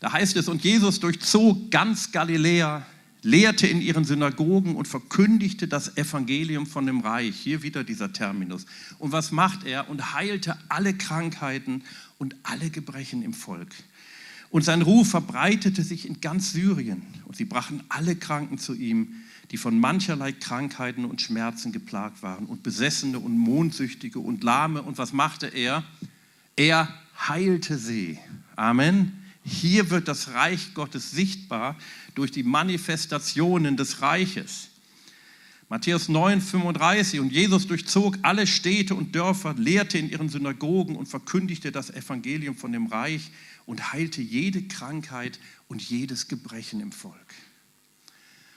Da 0.00 0.12
heißt 0.12 0.36
es, 0.36 0.48
und 0.48 0.64
Jesus 0.64 0.98
durchzog 0.98 1.70
ganz 1.70 2.10
Galiläa, 2.10 2.86
lehrte 3.22 3.66
in 3.66 3.80
ihren 3.80 4.04
Synagogen 4.04 4.76
und 4.76 4.88
verkündigte 4.88 5.68
das 5.68 5.96
Evangelium 5.96 6.66
von 6.66 6.86
dem 6.86 7.00
Reich. 7.00 7.36
Hier 7.36 7.62
wieder 7.62 7.84
dieser 7.84 8.12
Terminus. 8.12 8.66
Und 8.98 9.12
was 9.12 9.30
macht 9.30 9.64
er? 9.64 9.88
Und 9.90 10.14
heilte 10.14 10.56
alle 10.68 10.94
Krankheiten 10.94 11.82
und 12.18 12.36
alle 12.42 12.70
Gebrechen 12.70 13.22
im 13.22 13.34
Volk. 13.34 13.74
Und 14.50 14.64
sein 14.64 14.82
Ruf 14.82 15.10
verbreitete 15.10 15.82
sich 15.82 16.06
in 16.06 16.20
ganz 16.20 16.52
Syrien. 16.52 17.02
Und 17.26 17.36
sie 17.36 17.44
brachten 17.44 17.82
alle 17.88 18.16
Kranken 18.16 18.58
zu 18.58 18.74
ihm, 18.74 19.14
die 19.50 19.56
von 19.56 19.78
mancherlei 19.78 20.32
Krankheiten 20.32 21.04
und 21.04 21.20
Schmerzen 21.20 21.72
geplagt 21.72 22.22
waren. 22.22 22.46
Und 22.46 22.62
Besessene 22.62 23.18
und 23.18 23.36
Mondsüchtige 23.36 24.18
und 24.18 24.42
Lahme. 24.42 24.82
Und 24.82 24.98
was 24.98 25.12
machte 25.12 25.46
er? 25.46 25.84
Er 26.56 26.92
heilte 27.28 27.78
sie. 27.78 28.18
Amen. 28.56 29.19
Hier 29.44 29.90
wird 29.90 30.08
das 30.08 30.28
Reich 30.28 30.74
Gottes 30.74 31.10
sichtbar 31.10 31.76
durch 32.14 32.30
die 32.30 32.42
Manifestationen 32.42 33.76
des 33.76 34.02
Reiches. 34.02 34.68
Matthäus 35.70 36.08
9, 36.08 36.40
35. 36.40 37.20
Und 37.20 37.32
Jesus 37.32 37.66
durchzog 37.66 38.18
alle 38.22 38.46
Städte 38.46 38.94
und 38.94 39.14
Dörfer, 39.14 39.54
lehrte 39.54 39.98
in 39.98 40.10
ihren 40.10 40.28
Synagogen 40.28 40.96
und 40.96 41.06
verkündigte 41.06 41.72
das 41.72 41.90
Evangelium 41.90 42.56
von 42.56 42.72
dem 42.72 42.86
Reich 42.86 43.30
und 43.66 43.92
heilte 43.92 44.20
jede 44.20 44.62
Krankheit 44.64 45.38
und 45.68 45.80
jedes 45.80 46.26
Gebrechen 46.26 46.80
im 46.80 46.90
Volk. 46.90 47.34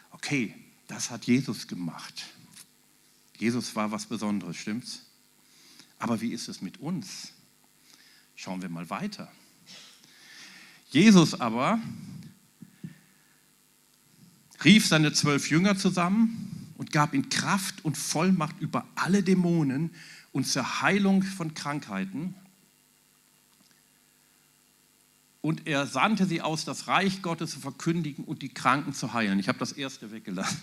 Okay, 0.10 0.56
das 0.88 1.12
hat 1.12 1.26
Jesus 1.26 1.68
gemacht. 1.68 2.26
Jesus 3.38 3.76
war 3.76 3.92
was 3.92 4.08
Besonderes, 4.08 4.58
stimmt's? 4.58 5.04
Aber 6.00 6.20
wie 6.20 6.34
ist 6.34 6.50
es 6.50 6.62
mit 6.62 6.80
uns? 6.80 7.32
Schauen 8.36 8.62
wir 8.62 8.70
mal 8.70 8.90
weiter. 8.90 9.32
Jesus 10.94 11.34
aber 11.42 11.80
rief 14.64 14.86
seine 14.88 15.12
zwölf 15.12 15.50
Jünger 15.50 15.76
zusammen 15.76 16.70
und 16.78 16.92
gab 16.92 17.16
ihnen 17.16 17.30
Kraft 17.30 17.84
und 17.84 17.98
Vollmacht 17.98 18.60
über 18.60 18.86
alle 18.94 19.24
Dämonen 19.24 19.90
und 20.32 20.48
zur 20.48 20.84
Heilung 20.84 21.24
von 21.24 21.56
Krankheiten. 21.56 22.36
Und 25.42 25.66
er 25.66 25.88
sandte 25.88 26.28
sie 26.28 26.44
aus, 26.44 26.64
das 26.64 26.88
Reich 26.88 27.24
Gottes 27.24 27.52
zu 27.52 27.60
verkündigen 27.60 28.24
und 28.24 28.44
die 28.44 28.50
Kranken 28.50 28.94
zu 28.94 29.14
heilen. 29.14 29.40
Ich 29.40 29.48
habe 29.48 29.58
das 29.58 29.72
erste 29.72 30.12
weggelassen. 30.12 30.62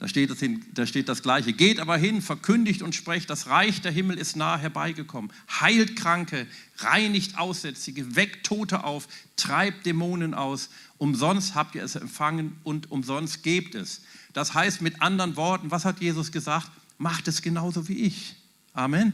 Da 0.00 0.08
steht, 0.08 0.30
das 0.30 0.38
hin, 0.38 0.64
da 0.72 0.86
steht 0.86 1.10
das 1.10 1.22
Gleiche. 1.22 1.52
Geht 1.52 1.78
aber 1.78 1.94
hin, 1.98 2.22
verkündigt 2.22 2.80
und 2.80 2.94
sprecht, 2.94 3.28
das 3.28 3.48
Reich 3.48 3.82
der 3.82 3.92
Himmel 3.92 4.16
ist 4.16 4.34
nahe 4.34 4.58
herbeigekommen. 4.58 5.30
Heilt 5.60 5.94
Kranke, 5.94 6.46
reinigt 6.78 7.36
Aussätzige, 7.36 8.16
weckt 8.16 8.46
Tote 8.46 8.84
auf, 8.84 9.08
treibt 9.36 9.84
Dämonen 9.84 10.32
aus. 10.32 10.70
Umsonst 10.96 11.54
habt 11.54 11.74
ihr 11.74 11.84
es 11.84 11.96
empfangen 11.96 12.56
und 12.62 12.90
umsonst 12.90 13.42
gebt 13.42 13.74
es. 13.74 14.00
Das 14.32 14.54
heißt 14.54 14.80
mit 14.80 15.02
anderen 15.02 15.36
Worten, 15.36 15.70
was 15.70 15.84
hat 15.84 16.00
Jesus 16.00 16.32
gesagt? 16.32 16.70
Macht 16.96 17.28
es 17.28 17.42
genauso 17.42 17.86
wie 17.86 17.98
ich. 17.98 18.36
Amen. 18.72 19.12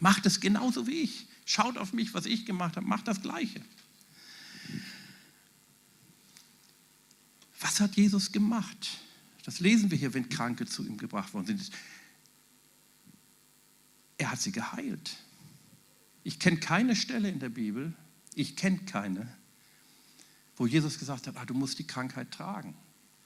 Macht 0.00 0.26
es 0.26 0.40
genauso 0.40 0.88
wie 0.88 1.02
ich. 1.02 1.28
Schaut 1.44 1.78
auf 1.78 1.92
mich, 1.92 2.14
was 2.14 2.26
ich 2.26 2.46
gemacht 2.46 2.76
habe, 2.76 2.84
macht 2.84 3.06
das 3.06 3.22
Gleiche. 3.22 3.60
Was 7.60 7.78
hat 7.78 7.94
Jesus 7.94 8.32
gemacht? 8.32 8.88
Das 9.44 9.60
lesen 9.60 9.90
wir 9.90 9.98
hier, 9.98 10.14
wenn 10.14 10.28
Kranke 10.28 10.66
zu 10.66 10.86
ihm 10.86 10.96
gebracht 10.96 11.32
worden 11.34 11.46
sind. 11.46 11.70
Er 14.18 14.30
hat 14.30 14.40
sie 14.40 14.52
geheilt. 14.52 15.16
Ich 16.24 16.38
kenne 16.38 16.58
keine 16.58 16.94
Stelle 16.94 17.28
in 17.28 17.38
der 17.38 17.48
Bibel, 17.48 17.94
ich 18.34 18.56
kenne 18.56 18.78
keine, 18.80 19.32
wo 20.56 20.66
Jesus 20.66 20.98
gesagt 20.98 21.26
hat, 21.26 21.36
ah, 21.36 21.46
du 21.46 21.54
musst 21.54 21.78
die 21.78 21.86
Krankheit 21.86 22.30
tragen. 22.30 22.74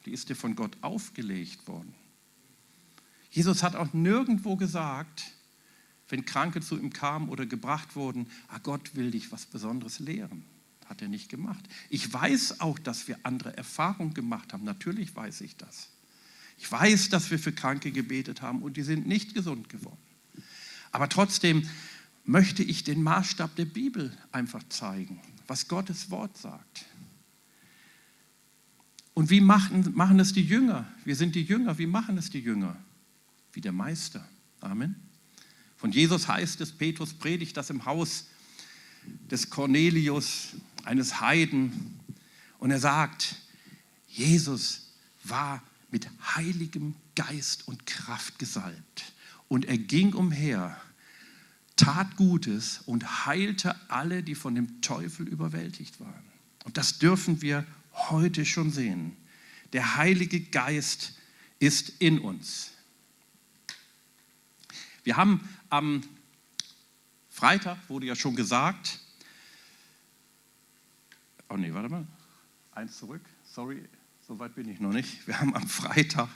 Die 0.06 0.12
ist 0.12 0.28
dir 0.28 0.36
von 0.36 0.54
Gott 0.54 0.76
aufgelegt 0.82 1.66
worden. 1.66 1.94
Jesus 3.30 3.62
hat 3.64 3.74
auch 3.74 3.92
nirgendwo 3.92 4.54
gesagt, 4.54 5.32
wenn 6.08 6.24
Kranke 6.24 6.60
zu 6.60 6.78
ihm 6.78 6.92
kamen 6.92 7.28
oder 7.28 7.46
gebracht 7.46 7.96
wurden, 7.96 8.28
ah, 8.48 8.58
Gott 8.58 8.94
will 8.94 9.10
dich 9.10 9.32
was 9.32 9.46
Besonderes 9.46 9.98
lehren. 9.98 10.44
Hat 10.86 11.02
er 11.02 11.08
nicht 11.08 11.28
gemacht. 11.28 11.64
Ich 11.88 12.12
weiß 12.12 12.60
auch, 12.60 12.78
dass 12.78 13.08
wir 13.08 13.18
andere 13.22 13.56
Erfahrungen 13.56 14.14
gemacht 14.14 14.52
haben. 14.52 14.64
Natürlich 14.64 15.16
weiß 15.16 15.40
ich 15.40 15.56
das. 15.56 15.88
Ich 16.58 16.70
weiß, 16.70 17.08
dass 17.10 17.30
wir 17.30 17.38
für 17.38 17.52
Kranke 17.52 17.92
gebetet 17.92 18.42
haben 18.42 18.62
und 18.62 18.76
die 18.76 18.82
sind 18.82 19.06
nicht 19.06 19.34
gesund 19.34 19.68
geworden. 19.68 19.98
Aber 20.92 21.08
trotzdem 21.08 21.68
möchte 22.24 22.62
ich 22.62 22.84
den 22.84 23.02
Maßstab 23.02 23.54
der 23.56 23.66
Bibel 23.66 24.16
einfach 24.32 24.62
zeigen, 24.68 25.20
was 25.46 25.68
Gottes 25.68 26.10
Wort 26.10 26.38
sagt. 26.38 26.86
Und 29.12 29.30
wie 29.30 29.40
machen, 29.40 29.92
machen 29.94 30.18
es 30.18 30.32
die 30.32 30.42
Jünger? 30.42 30.86
Wir 31.04 31.14
sind 31.14 31.34
die 31.34 31.42
Jünger. 31.42 31.78
Wie 31.78 31.86
machen 31.86 32.18
es 32.18 32.30
die 32.30 32.40
Jünger? 32.40 32.76
Wie 33.52 33.60
der 33.60 33.72
Meister. 33.72 34.28
Amen. 34.60 34.96
Von 35.76 35.92
Jesus 35.92 36.26
heißt 36.26 36.60
es, 36.60 36.72
Petrus 36.72 37.14
predigt 37.14 37.56
das 37.56 37.70
im 37.70 37.84
Haus 37.84 38.26
des 39.30 39.50
Cornelius, 39.50 40.54
eines 40.84 41.20
Heiden. 41.20 42.00
Und 42.58 42.70
er 42.70 42.80
sagt, 42.80 43.36
Jesus 44.08 44.90
war 45.22 45.62
mit 45.94 46.10
heiligem 46.34 46.96
Geist 47.14 47.68
und 47.68 47.86
Kraft 47.86 48.40
gesalbt. 48.40 49.12
Und 49.46 49.64
er 49.66 49.78
ging 49.78 50.12
umher, 50.12 50.76
tat 51.76 52.16
Gutes 52.16 52.80
und 52.84 53.26
heilte 53.26 53.76
alle, 53.88 54.24
die 54.24 54.34
von 54.34 54.56
dem 54.56 54.80
Teufel 54.80 55.28
überwältigt 55.28 56.00
waren. 56.00 56.24
Und 56.64 56.78
das 56.78 56.98
dürfen 56.98 57.42
wir 57.42 57.64
heute 57.92 58.44
schon 58.44 58.72
sehen. 58.72 59.16
Der 59.72 59.94
Heilige 59.96 60.40
Geist 60.40 61.16
ist 61.60 61.90
in 62.00 62.18
uns. 62.18 62.72
Wir 65.04 65.16
haben 65.16 65.48
am 65.70 66.02
Freitag, 67.30 67.88
wurde 67.88 68.06
ja 68.06 68.16
schon 68.16 68.34
gesagt, 68.34 68.98
oh 71.48 71.56
nee, 71.56 71.72
warte 71.72 71.88
mal, 71.88 72.04
eins 72.72 72.98
zurück, 72.98 73.22
sorry, 73.44 73.88
so 74.26 74.38
weit 74.38 74.54
bin 74.54 74.70
ich 74.70 74.80
noch 74.80 74.92
nicht. 74.92 75.26
Wir 75.26 75.38
haben 75.38 75.54
am 75.54 75.68
Freitag, 75.68 76.30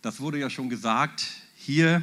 das 0.00 0.20
wurde 0.20 0.38
ja 0.38 0.48
schon 0.48 0.70
gesagt, 0.70 1.26
hier 1.54 2.00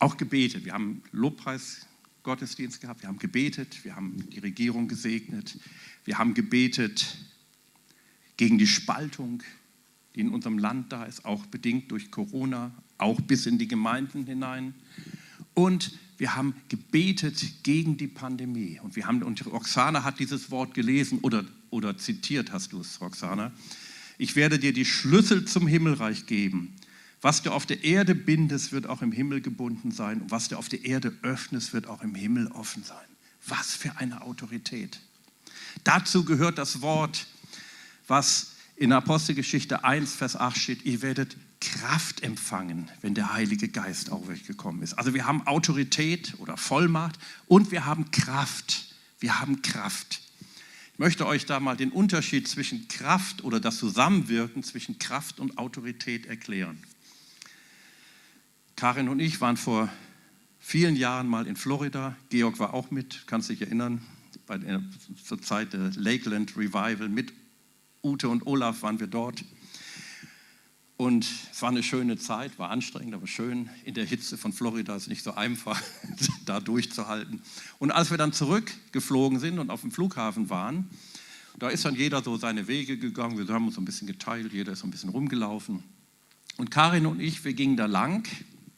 auch 0.00 0.16
gebetet. 0.16 0.64
Wir 0.64 0.72
haben 0.72 1.04
Lobpreis 1.12 1.86
Gottesdienst 2.24 2.80
gehabt, 2.80 3.02
wir 3.02 3.08
haben 3.08 3.20
gebetet, 3.20 3.84
wir 3.84 3.94
haben 3.94 4.28
die 4.30 4.40
Regierung 4.40 4.88
gesegnet, 4.88 5.56
wir 6.04 6.18
haben 6.18 6.34
gebetet 6.34 7.16
gegen 8.36 8.58
die 8.58 8.66
Spaltung, 8.66 9.44
die 10.16 10.20
in 10.20 10.30
unserem 10.30 10.58
Land 10.58 10.92
da 10.92 11.04
ist, 11.04 11.24
auch 11.24 11.46
bedingt 11.46 11.92
durch 11.92 12.10
Corona, 12.10 12.72
auch 12.98 13.20
bis 13.20 13.46
in 13.46 13.58
die 13.58 13.68
Gemeinden 13.68 14.26
hinein. 14.26 14.74
Und 15.54 15.96
wir 16.24 16.36
haben 16.36 16.54
gebetet 16.70 17.62
gegen 17.64 17.98
die 17.98 18.08
Pandemie. 18.08 18.80
Und, 18.82 18.96
wir 18.96 19.06
haben, 19.06 19.22
und 19.22 19.44
Roxana 19.44 20.04
hat 20.04 20.20
dieses 20.20 20.50
Wort 20.50 20.72
gelesen 20.72 21.18
oder, 21.20 21.44
oder 21.68 21.98
zitiert, 21.98 22.50
hast 22.50 22.72
du 22.72 22.80
es, 22.80 22.98
Roxana. 22.98 23.52
Ich 24.16 24.34
werde 24.34 24.58
dir 24.58 24.72
die 24.72 24.86
Schlüssel 24.86 25.44
zum 25.44 25.66
Himmelreich 25.66 26.24
geben. 26.24 26.76
Was 27.20 27.42
du 27.42 27.50
auf 27.50 27.66
der 27.66 27.84
Erde 27.84 28.14
bindest, 28.14 28.72
wird 28.72 28.86
auch 28.86 29.02
im 29.02 29.12
Himmel 29.12 29.42
gebunden 29.42 29.90
sein. 29.90 30.22
Und 30.22 30.30
was 30.30 30.48
du 30.48 30.56
auf 30.56 30.70
der 30.70 30.86
Erde 30.86 31.14
öffnest, 31.20 31.74
wird 31.74 31.88
auch 31.88 32.00
im 32.00 32.14
Himmel 32.14 32.46
offen 32.46 32.84
sein. 32.84 33.06
Was 33.46 33.74
für 33.74 33.98
eine 33.98 34.22
Autorität. 34.22 35.00
Dazu 35.84 36.24
gehört 36.24 36.56
das 36.56 36.80
Wort, 36.80 37.26
was 38.08 38.52
in 38.76 38.92
Apostelgeschichte 38.92 39.84
1, 39.84 40.14
Vers 40.14 40.36
8 40.36 40.56
steht, 40.56 40.86
ihr 40.86 41.02
werdet 41.02 41.36
Kraft 41.64 42.22
empfangen, 42.22 42.90
wenn 43.00 43.14
der 43.14 43.32
Heilige 43.32 43.68
Geist 43.68 44.12
auf 44.12 44.28
euch 44.28 44.44
gekommen 44.44 44.82
ist. 44.82 44.94
Also 44.94 45.14
wir 45.14 45.26
haben 45.26 45.46
Autorität 45.46 46.34
oder 46.38 46.56
Vollmacht 46.56 47.18
und 47.46 47.70
wir 47.70 47.86
haben 47.86 48.10
Kraft. 48.10 48.94
Wir 49.18 49.40
haben 49.40 49.62
Kraft. 49.62 50.20
Ich 50.92 50.98
möchte 50.98 51.26
euch 51.26 51.46
da 51.46 51.60
mal 51.60 51.76
den 51.76 51.90
Unterschied 51.90 52.46
zwischen 52.46 52.86
Kraft 52.88 53.42
oder 53.42 53.60
das 53.60 53.78
Zusammenwirken 53.78 54.62
zwischen 54.62 54.98
Kraft 54.98 55.40
und 55.40 55.56
Autorität 55.58 56.26
erklären. 56.26 56.78
Karin 58.76 59.08
und 59.08 59.20
ich 59.20 59.40
waren 59.40 59.56
vor 59.56 59.88
vielen 60.60 60.96
Jahren 60.96 61.26
mal 61.26 61.46
in 61.46 61.56
Florida. 61.56 62.14
Georg 62.28 62.58
war 62.58 62.74
auch 62.74 62.90
mit, 62.90 63.26
kannst 63.26 63.48
dich 63.48 63.62
erinnern, 63.62 64.02
bei 64.46 64.58
der, 64.58 64.82
zur 65.24 65.40
Zeit 65.40 65.72
der 65.72 65.90
Lakeland 65.96 66.56
Revival. 66.56 67.08
Mit 67.08 67.32
Ute 68.02 68.28
und 68.28 68.46
Olaf 68.46 68.82
waren 68.82 69.00
wir 69.00 69.06
dort. 69.06 69.44
Und 70.96 71.26
es 71.52 71.60
war 71.60 71.70
eine 71.70 71.82
schöne 71.82 72.18
Zeit, 72.18 72.58
war 72.58 72.70
anstrengend, 72.70 73.14
aber 73.14 73.26
schön. 73.26 73.68
In 73.84 73.94
der 73.94 74.04
Hitze 74.04 74.38
von 74.38 74.52
Florida 74.52 74.94
ist 74.94 75.08
nicht 75.08 75.24
so 75.24 75.34
einfach, 75.34 75.80
da 76.46 76.60
durchzuhalten. 76.60 77.42
Und 77.78 77.90
als 77.90 78.10
wir 78.10 78.18
dann 78.18 78.32
zurückgeflogen 78.32 79.40
sind 79.40 79.58
und 79.58 79.70
auf 79.70 79.80
dem 79.80 79.90
Flughafen 79.90 80.50
waren, 80.50 80.88
da 81.58 81.68
ist 81.68 81.84
dann 81.84 81.96
jeder 81.96 82.22
so 82.22 82.36
seine 82.36 82.68
Wege 82.68 82.96
gegangen. 82.96 83.38
Wir 83.38 83.52
haben 83.52 83.66
uns 83.66 83.78
ein 83.78 83.84
bisschen 83.84 84.06
geteilt, 84.06 84.52
jeder 84.52 84.72
ist 84.72 84.80
so 84.80 84.86
ein 84.86 84.90
bisschen 84.90 85.10
rumgelaufen. 85.10 85.82
Und 86.56 86.70
Karin 86.70 87.06
und 87.06 87.20
ich, 87.20 87.44
wir 87.44 87.54
gingen 87.54 87.76
da 87.76 87.86
lang 87.86 88.28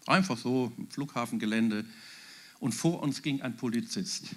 Einfach 0.07 0.39
so 0.39 0.73
im 0.79 0.89
Flughafengelände. 0.89 1.85
Und 2.61 2.73
vor 2.73 3.03
uns 3.03 3.23
ging 3.23 3.43
ein 3.43 3.57
Polizist. 3.57 4.37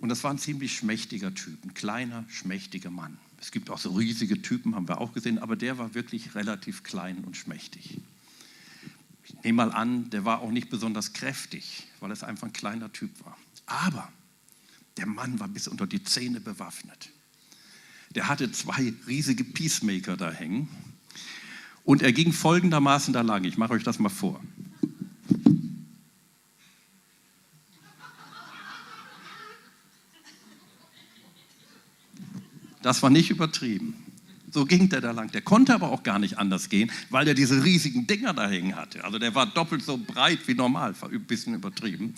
Und 0.00 0.10
das 0.10 0.22
war 0.22 0.30
ein 0.30 0.38
ziemlich 0.38 0.76
schmächtiger 0.76 1.34
Typ, 1.34 1.64
ein 1.64 1.74
kleiner, 1.74 2.24
schmächtiger 2.28 2.90
Mann. 2.90 3.18
Es 3.40 3.52
gibt 3.52 3.70
auch 3.70 3.78
so 3.78 3.92
riesige 3.92 4.42
Typen, 4.42 4.74
haben 4.74 4.88
wir 4.88 5.00
auch 5.00 5.12
gesehen, 5.12 5.38
aber 5.38 5.56
der 5.56 5.78
war 5.78 5.94
wirklich 5.94 6.34
relativ 6.34 6.82
klein 6.82 7.24
und 7.24 7.36
schmächtig. 7.36 8.00
Ich 9.24 9.34
nehme 9.44 9.64
mal 9.66 9.72
an, 9.72 10.10
der 10.10 10.24
war 10.24 10.40
auch 10.40 10.50
nicht 10.50 10.70
besonders 10.70 11.12
kräftig, 11.12 11.86
weil 12.00 12.10
es 12.10 12.22
einfach 12.22 12.48
ein 12.48 12.52
kleiner 12.52 12.92
Typ 12.92 13.10
war. 13.24 13.36
Aber 13.66 14.10
der 14.96 15.06
Mann 15.06 15.38
war 15.38 15.48
bis 15.48 15.68
unter 15.68 15.86
die 15.86 16.02
Zähne 16.02 16.40
bewaffnet. 16.40 17.10
Der 18.14 18.28
hatte 18.28 18.50
zwei 18.52 18.94
riesige 19.06 19.44
Peacemaker 19.44 20.16
da 20.16 20.32
hängen 20.32 20.68
und 21.84 22.02
er 22.02 22.12
ging 22.12 22.32
folgendermaßen 22.32 23.12
da 23.12 23.20
lang. 23.20 23.44
Ich 23.44 23.58
mache 23.58 23.74
euch 23.74 23.84
das 23.84 23.98
mal 23.98 24.08
vor. 24.08 24.42
Das 32.88 33.02
war 33.02 33.10
nicht 33.10 33.28
übertrieben. 33.28 33.92
So 34.50 34.64
ging 34.64 34.88
der 34.88 35.02
da 35.02 35.10
lang. 35.10 35.30
Der 35.32 35.42
konnte 35.42 35.74
aber 35.74 35.92
auch 35.92 36.04
gar 36.04 36.18
nicht 36.18 36.38
anders 36.38 36.70
gehen, 36.70 36.90
weil 37.10 37.28
er 37.28 37.34
diese 37.34 37.62
riesigen 37.62 38.06
Dinger 38.06 38.32
da 38.32 38.48
hängen 38.48 38.76
hatte. 38.76 39.04
Also 39.04 39.18
der 39.18 39.34
war 39.34 39.44
doppelt 39.44 39.84
so 39.84 39.98
breit 39.98 40.38
wie 40.46 40.54
normal, 40.54 40.98
war 41.02 41.10
ein 41.10 41.24
bisschen 41.24 41.52
übertrieben. 41.52 42.14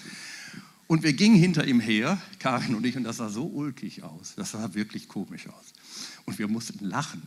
Und 0.87 1.03
wir 1.03 1.13
gingen 1.13 1.35
hinter 1.35 1.67
ihm 1.67 1.81
her, 1.81 2.23
Karin 2.39 2.77
und 2.77 2.87
ich, 2.87 2.97
und 2.97 3.03
das 3.03 3.17
sah 3.17 3.31
so 3.31 3.47
ulkig 3.47 4.05
aus. 4.05 4.35
Das 4.37 4.53
sah 4.53 4.73
wirklich 4.73 5.09
komisch 5.09 5.49
aus. 5.49 5.73
Und 6.25 6.39
wir 6.39 6.47
mussten 6.47 6.85
lachen. 6.85 7.21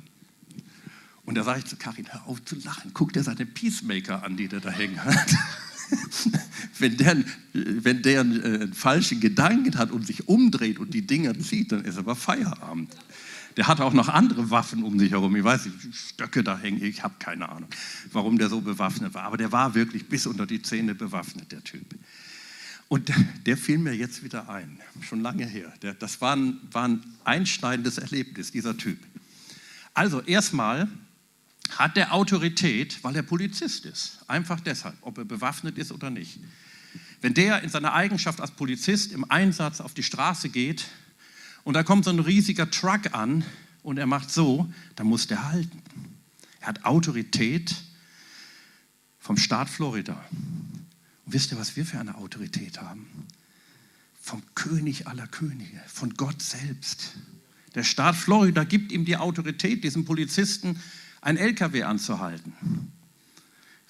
Und 1.25 1.36
da 1.36 1.43
sage 1.43 1.60
ich 1.60 1.65
zu 1.65 1.75
Karin, 1.75 2.08
hör 2.13 2.25
auf 2.27 2.45
zu 2.45 2.56
lachen, 2.63 2.91
guck 2.93 3.12
dir 3.12 3.23
seine 3.23 3.45
Peacemaker 3.45 4.23
an, 4.23 4.38
die 4.38 4.47
der 4.47 4.62
da 4.62 4.69
hängen 4.69 5.03
hat. 5.03 5.36
wenn 6.79 6.95
der, 6.95 7.17
wenn 7.51 8.01
der 8.03 8.21
einen, 8.21 8.41
äh, 8.41 8.45
einen 8.45 8.73
falschen 8.73 9.19
Gedanken 9.19 9.77
hat 9.77 9.91
und 9.91 10.08
sich 10.08 10.29
umdreht 10.29 10.79
und 10.79 10.93
die 10.93 11.06
Dinger 11.06 11.38
zieht, 11.38 11.73
dann 11.73 11.84
ist 11.84 11.97
aber 11.97 12.15
Feierabend. 12.15 12.95
Der 13.57 13.67
hat 13.67 13.81
auch 13.81 13.93
noch 13.93 14.09
andere 14.09 14.49
Waffen 14.49 14.83
um 14.83 14.97
sich 14.97 15.11
herum. 15.11 15.35
Ich 15.35 15.43
weiß 15.43 15.65
nicht, 15.65 15.95
Stöcke 15.95 16.43
da 16.43 16.57
hängen, 16.57 16.83
ich 16.83 17.03
habe 17.03 17.15
keine 17.19 17.49
Ahnung, 17.49 17.69
warum 18.11 18.37
der 18.37 18.49
so 18.49 18.61
bewaffnet 18.61 19.13
war. 19.13 19.23
Aber 19.23 19.37
der 19.37 19.51
war 19.51 19.75
wirklich 19.75 20.07
bis 20.07 20.25
unter 20.25 20.45
die 20.45 20.61
Zähne 20.61 20.95
bewaffnet, 20.95 21.51
der 21.51 21.63
Typ. 21.63 21.85
Und 22.87 23.11
der 23.45 23.57
fiel 23.57 23.77
mir 23.77 23.93
jetzt 23.93 24.23
wieder 24.23 24.49
ein, 24.49 24.79
schon 25.01 25.21
lange 25.21 25.45
her. 25.45 25.73
Der, 25.81 25.93
das 25.93 26.21
war 26.21 26.35
ein, 26.35 26.59
war 26.71 26.87
ein 26.87 27.03
einschneidendes 27.23 27.97
Erlebnis, 27.97 28.51
dieser 28.51 28.77
Typ. 28.77 28.99
Also 29.93 30.21
erstmal 30.21 30.87
hat 31.71 31.97
er 31.97 32.13
Autorität, 32.13 33.03
weil 33.03 33.15
er 33.15 33.23
Polizist 33.23 33.85
ist. 33.85 34.19
Einfach 34.27 34.59
deshalb, 34.59 34.95
ob 35.01 35.17
er 35.17 35.25
bewaffnet 35.25 35.77
ist 35.77 35.91
oder 35.91 36.09
nicht. 36.09 36.39
Wenn 37.21 37.33
der 37.33 37.63
in 37.63 37.69
seiner 37.69 37.93
Eigenschaft 37.93 38.41
als 38.41 38.51
Polizist 38.51 39.11
im 39.11 39.29
Einsatz 39.29 39.79
auf 39.79 39.93
die 39.93 40.03
Straße 40.03 40.49
geht 40.49 40.85
und 41.63 41.73
da 41.73 41.84
kommt 41.84 42.06
so 42.06 42.12
ein 42.12 42.19
riesiger 42.19 42.69
Truck 42.69 43.13
an 43.13 43.43
und 43.84 43.97
er 43.97 44.06
macht 44.06 44.32
so, 44.32 44.71
dann 44.95 45.08
muss 45.08 45.28
der 45.28 45.49
halten. 45.49 45.82
Er 46.60 46.67
hat 46.67 46.86
Autorität 46.86 47.76
vom 49.19 49.38
Staat 49.38 49.69
Florida. 49.69 50.23
Und 50.32 51.34
wisst 51.34 51.52
ihr, 51.52 51.58
was 51.58 51.76
wir 51.76 51.86
für 51.86 51.99
eine 51.99 52.15
Autorität 52.15 52.82
haben? 52.82 53.08
Vom 54.21 54.41
König 54.56 55.08
aller 55.08 55.28
Könige, 55.28 55.82
von 55.88 56.13
Gott 56.13 56.41
selbst. 56.41 57.15
Der 57.76 57.84
Staat 57.84 58.15
Florida 58.15 58.63
gibt 58.63 58.91
ihm 58.91 59.06
die 59.06 59.17
Autorität, 59.17 59.84
diesem 59.84 60.06
Polizisten 60.06 60.80
ein 61.21 61.38
LKW 61.38 61.84
anzuhalten. 61.84 62.54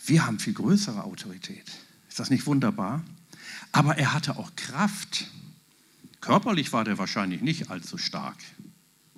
Wir 0.06 0.26
haben 0.26 0.40
viel 0.40 0.54
größere 0.54 1.04
Autorität. 1.04 1.72
Ist 2.10 2.20
das 2.20 2.30
nicht 2.30 2.46
wunderbar? 2.46 3.04
Aber 3.72 3.98
er 3.98 4.14
hatte 4.14 4.38
auch 4.38 4.56
Kraft. 4.56 5.28
Körperlich 6.24 6.72
war 6.72 6.86
der 6.86 6.98
wahrscheinlich 6.98 7.42
nicht 7.42 7.70
allzu 7.70 7.98
stark. 7.98 8.38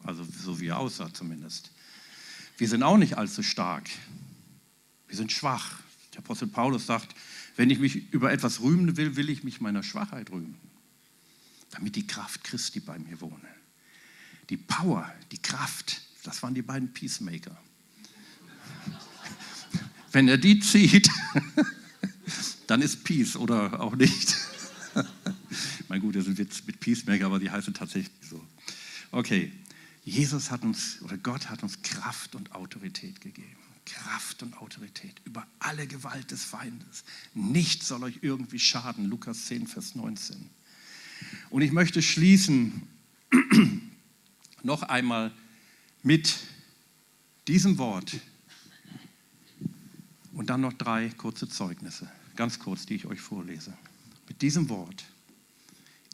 Also 0.03 0.23
so 0.23 0.59
wie 0.59 0.67
er 0.67 0.79
aussah 0.79 1.13
zumindest. 1.13 1.69
Wir 2.57 2.67
sind 2.67 2.81
auch 2.81 2.97
nicht 2.97 3.19
allzu 3.19 3.43
stark. 3.43 3.87
Wir 5.07 5.15
sind 5.15 5.31
schwach. 5.31 5.77
Der 6.13 6.19
Apostel 6.19 6.47
Paulus 6.47 6.87
sagt, 6.87 7.15
wenn 7.57 7.69
ich 7.69 7.77
mich 7.77 8.11
über 8.11 8.31
etwas 8.31 8.59
rühmen 8.61 8.97
will, 8.97 9.15
will 9.17 9.29
ich 9.29 9.43
mich 9.43 9.61
meiner 9.61 9.83
Schwachheit 9.83 10.31
rühmen, 10.31 10.55
damit 11.69 11.95
die 11.95 12.07
Kraft 12.07 12.43
Christi 12.43 12.79
bei 12.79 12.97
mir 12.97 13.21
wohne. 13.21 13.49
Die 14.49 14.57
Power, 14.57 15.07
die 15.31 15.37
Kraft, 15.37 16.01
das 16.23 16.41
waren 16.41 16.55
die 16.55 16.63
beiden 16.63 16.91
Peacemaker. 16.91 17.55
Wenn 20.11 20.27
er 20.27 20.39
die 20.39 20.59
zieht, 20.59 21.07
dann 22.67 22.81
ist 22.81 23.03
Peace 23.03 23.35
oder 23.35 23.79
auch 23.79 23.95
nicht. 23.95 24.37
Mein 25.95 26.01
gut, 26.01 26.17
das 26.17 26.27
ist 26.27 26.37
jetzt 26.37 26.67
mit 26.67 26.81
Peacemaker, 26.81 27.27
aber 27.27 27.39
die 27.39 27.49
heißen 27.49 27.73
tatsächlich 27.73 28.11
so. 28.19 28.45
Okay, 29.11 29.53
Jesus 30.03 30.51
hat 30.51 30.63
uns, 30.63 31.01
oder 31.03 31.17
Gott 31.17 31.49
hat 31.49 31.63
uns 31.63 31.81
Kraft 31.83 32.35
und 32.35 32.51
Autorität 32.51 33.21
gegeben. 33.21 33.55
Kraft 33.85 34.43
und 34.43 34.57
Autorität 34.57 35.21
über 35.23 35.47
alle 35.59 35.87
Gewalt 35.87 36.31
des 36.31 36.43
Feindes. 36.43 37.05
Nichts 37.33 37.87
soll 37.87 38.03
euch 38.03 38.19
irgendwie 38.23 38.59
schaden. 38.59 39.05
Lukas 39.05 39.45
10, 39.45 39.67
Vers 39.67 39.95
19. 39.95 40.49
Und 41.49 41.61
ich 41.61 41.71
möchte 41.71 42.01
schließen 42.01 42.81
noch 44.63 44.83
einmal 44.83 45.31
mit 46.03 46.35
diesem 47.47 47.77
Wort, 47.77 48.19
und 50.33 50.49
dann 50.49 50.59
noch 50.59 50.73
drei 50.73 51.07
kurze 51.15 51.47
Zeugnisse, 51.47 52.11
ganz 52.35 52.59
kurz, 52.59 52.85
die 52.85 52.95
ich 52.95 53.05
euch 53.05 53.21
vorlese. 53.21 53.71
Mit 54.27 54.41
diesem 54.41 54.67
Wort, 54.67 55.05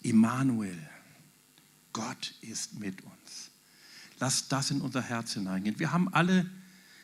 Immanuel, 0.01 0.77
Gott 1.93 2.33
ist 2.41 2.79
mit 2.79 3.01
uns. 3.03 3.51
Lasst 4.19 4.51
das 4.51 4.71
in 4.71 4.81
unser 4.81 5.01
Herz 5.01 5.33
hineingehen. 5.33 5.79
Wir 5.79 5.91
haben 5.91 6.13
alle 6.13 6.49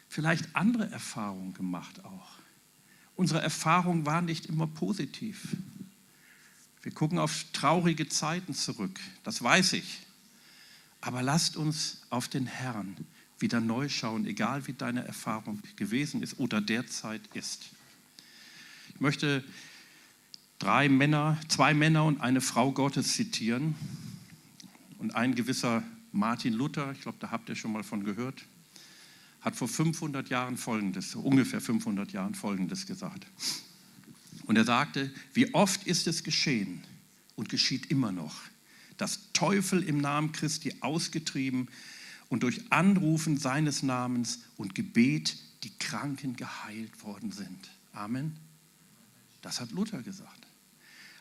vielleicht 0.08 0.56
andere 0.56 0.90
Erfahrungen 0.90 1.54
gemacht 1.54 2.04
auch. 2.06 2.38
Unsere 3.16 3.42
Erfahrung 3.42 4.06
war 4.06 4.22
nicht 4.22 4.46
immer 4.46 4.68
positiv. 4.68 5.58
Wir 6.84 6.92
gucken 6.92 7.18
auf 7.18 7.46
traurige 7.54 8.08
Zeiten 8.08 8.54
zurück, 8.54 9.00
das 9.24 9.42
weiß 9.42 9.74
ich. 9.74 10.00
Aber 11.02 11.22
lasst 11.22 11.58
uns 11.58 12.02
auf 12.10 12.28
den 12.28 12.46
Herrn 12.46 12.96
wieder 13.40 13.60
neu 13.60 13.90
schauen, 13.90 14.26
egal 14.26 14.68
wie 14.68 14.74
deine 14.74 15.06
Erfahrung 15.06 15.62
gewesen 15.76 16.24
ist 16.24 16.40
oder 16.40 16.62
derzeit 16.62 17.22
ist. 17.34 17.66
Ich 18.94 19.02
möchte 19.02 19.44
drei 20.60 20.90
Männer, 20.90 21.40
zwei 21.48 21.74
Männer 21.74 22.06
und 22.06 22.22
eine 22.22 22.42
Frau 22.42 22.72
Gottes 22.72 23.14
zitieren. 23.14 23.76
Und 25.00 25.16
ein 25.16 25.36
gewisser 25.36 25.84
Martin 26.12 26.54
Luther, 26.54 26.92
ich 26.92 27.02
glaube, 27.02 27.18
da 27.20 27.30
habt 27.32 27.50
ihr 27.50 27.56
schon 27.56 27.72
mal 27.72 27.84
von 27.84 28.04
gehört, 28.04 28.44
hat 29.42 29.56
vor 29.56 29.68
500 29.68 30.30
Jahren 30.30 30.58
Folgendes, 30.58 31.16
ungefähr 31.16 31.62
500 31.62 32.12
Jahren 32.12 32.34
Folgendes 32.34 32.86
gesagt. 32.88 33.28
Und 34.46 34.56
er 34.56 34.64
sagte, 34.64 35.12
wie 35.34 35.54
oft 35.54 35.86
ist 35.86 36.08
es 36.08 36.24
geschehen 36.24 36.84
und 37.36 37.50
geschieht 37.50 37.88
immer 37.88 38.12
noch, 38.12 38.36
dass 38.98 39.32
Teufel 39.34 39.84
im 39.84 40.00
Namen 40.00 40.32
Christi 40.32 40.76
ausgetrieben 40.80 41.68
und 42.30 42.44
durch 42.44 42.72
Anrufen 42.72 43.38
seines 43.38 43.84
Namens 43.84 44.40
und 44.58 44.74
Gebet 44.74 45.38
die 45.64 45.78
Kranken 45.78 46.36
geheilt 46.36 47.04
worden 47.04 47.32
sind. 47.32 47.70
Amen. 47.94 48.36
Das 49.42 49.62
hat 49.62 49.72
Luther 49.72 50.02
gesagt. 50.02 50.47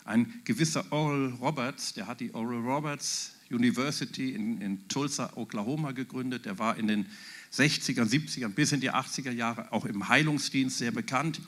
Ein 0.07 0.41
gewisser 0.45 0.85
Oral 0.93 1.37
Roberts, 1.41 1.93
der 1.93 2.07
hat 2.07 2.21
die 2.21 2.33
Oral 2.33 2.61
Roberts 2.61 3.33
University 3.51 4.31
in, 4.31 4.61
in 4.61 4.87
Tulsa, 4.87 5.33
Oklahoma 5.35 5.91
gegründet. 5.91 6.45
Der 6.47 6.61
war 6.61 6.77
in 6.77 6.87
den 6.87 7.07
60er, 7.53 8.05
70er 8.05 8.49
bis 8.49 8.71
in 8.71 8.81
die 8.81 8.93
80er 8.93 9.33
Jahre 9.33 9.73
auch 9.73 9.85
im 9.85 10.09
Heilungsdienst 10.09 10.79
sehr 10.79 10.93
bekannt. 10.93 11.41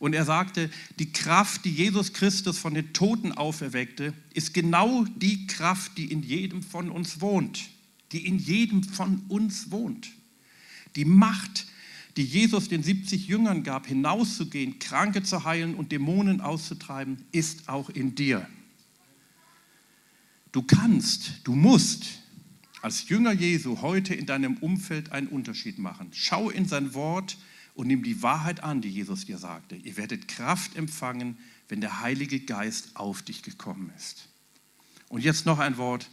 Und 0.00 0.14
er 0.14 0.24
sagte, 0.24 0.68
die 0.98 1.12
Kraft, 1.12 1.64
die 1.64 1.72
Jesus 1.72 2.12
Christus 2.12 2.58
von 2.58 2.74
den 2.74 2.92
Toten 2.92 3.30
auferweckte, 3.30 4.14
ist 4.34 4.52
genau 4.52 5.04
die 5.04 5.46
Kraft, 5.46 5.96
die 5.96 6.10
in 6.10 6.24
jedem 6.24 6.64
von 6.64 6.90
uns 6.90 7.20
wohnt. 7.20 7.70
Die 8.10 8.26
in 8.26 8.36
jedem 8.36 8.82
von 8.82 9.22
uns 9.28 9.70
wohnt. 9.70 10.10
Die 10.96 11.04
Macht, 11.04 11.66
die 12.16 12.24
Jesus 12.24 12.68
den 12.68 12.82
70 12.82 13.26
Jüngern 13.26 13.62
gab, 13.62 13.86
hinauszugehen, 13.86 14.78
Kranke 14.78 15.22
zu 15.22 15.44
heilen 15.44 15.74
und 15.74 15.92
Dämonen 15.92 16.40
auszutreiben, 16.40 17.24
ist 17.32 17.68
auch 17.68 17.88
in 17.90 18.14
dir. 18.14 18.46
Du 20.52 20.62
kannst, 20.62 21.40
du 21.44 21.54
musst 21.54 22.22
als 22.82 23.08
Jünger 23.08 23.32
Jesu 23.32 23.80
heute 23.80 24.14
in 24.14 24.26
deinem 24.26 24.56
Umfeld 24.58 25.12
einen 25.12 25.28
Unterschied 25.28 25.78
machen. 25.78 26.08
Schau 26.12 26.50
in 26.50 26.66
sein 26.66 26.94
Wort 26.94 27.38
und 27.74 27.86
nimm 27.86 28.02
die 28.02 28.22
Wahrheit 28.22 28.62
an, 28.62 28.82
die 28.82 28.90
Jesus 28.90 29.24
dir 29.24 29.38
sagte. 29.38 29.76
Ihr 29.76 29.96
werdet 29.96 30.28
Kraft 30.28 30.76
empfangen, 30.76 31.38
wenn 31.68 31.80
der 31.80 32.00
Heilige 32.00 32.40
Geist 32.40 32.90
auf 32.94 33.22
dich 33.22 33.42
gekommen 33.42 33.90
ist. 33.96 34.28
Und 35.08 35.24
jetzt 35.24 35.46
noch 35.46 35.58
ein 35.58 35.78
Wort 35.78 36.10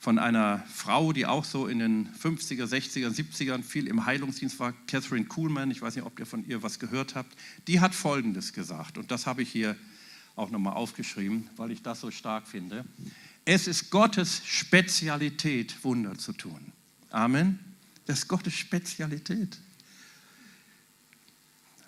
von 0.00 0.18
einer 0.18 0.64
Frau, 0.72 1.12
die 1.12 1.26
auch 1.26 1.44
so 1.44 1.66
in 1.66 1.78
den 1.78 2.08
50er, 2.14 2.64
60er, 2.64 3.10
70ern 3.10 3.62
viel 3.62 3.86
im 3.86 4.06
Heilungsdienst 4.06 4.58
war, 4.58 4.72
Catherine 4.86 5.26
Kuhlmann. 5.26 5.70
Ich 5.70 5.82
weiß 5.82 5.94
nicht, 5.94 6.06
ob 6.06 6.18
ihr 6.18 6.24
von 6.24 6.42
ihr 6.48 6.62
was 6.62 6.78
gehört 6.78 7.14
habt. 7.14 7.36
Die 7.66 7.80
hat 7.80 7.94
Folgendes 7.94 8.54
gesagt, 8.54 8.96
und 8.96 9.10
das 9.10 9.26
habe 9.26 9.42
ich 9.42 9.52
hier 9.52 9.76
auch 10.36 10.50
nochmal 10.50 10.72
aufgeschrieben, 10.72 11.50
weil 11.58 11.70
ich 11.70 11.82
das 11.82 12.00
so 12.00 12.10
stark 12.10 12.48
finde. 12.48 12.86
Es 13.44 13.66
ist 13.66 13.90
Gottes 13.90 14.40
Spezialität, 14.46 15.84
Wunder 15.84 16.16
zu 16.16 16.32
tun. 16.32 16.72
Amen. 17.10 17.58
Das 18.06 18.20
ist 18.20 18.28
Gottes 18.28 18.54
Spezialität. 18.54 19.58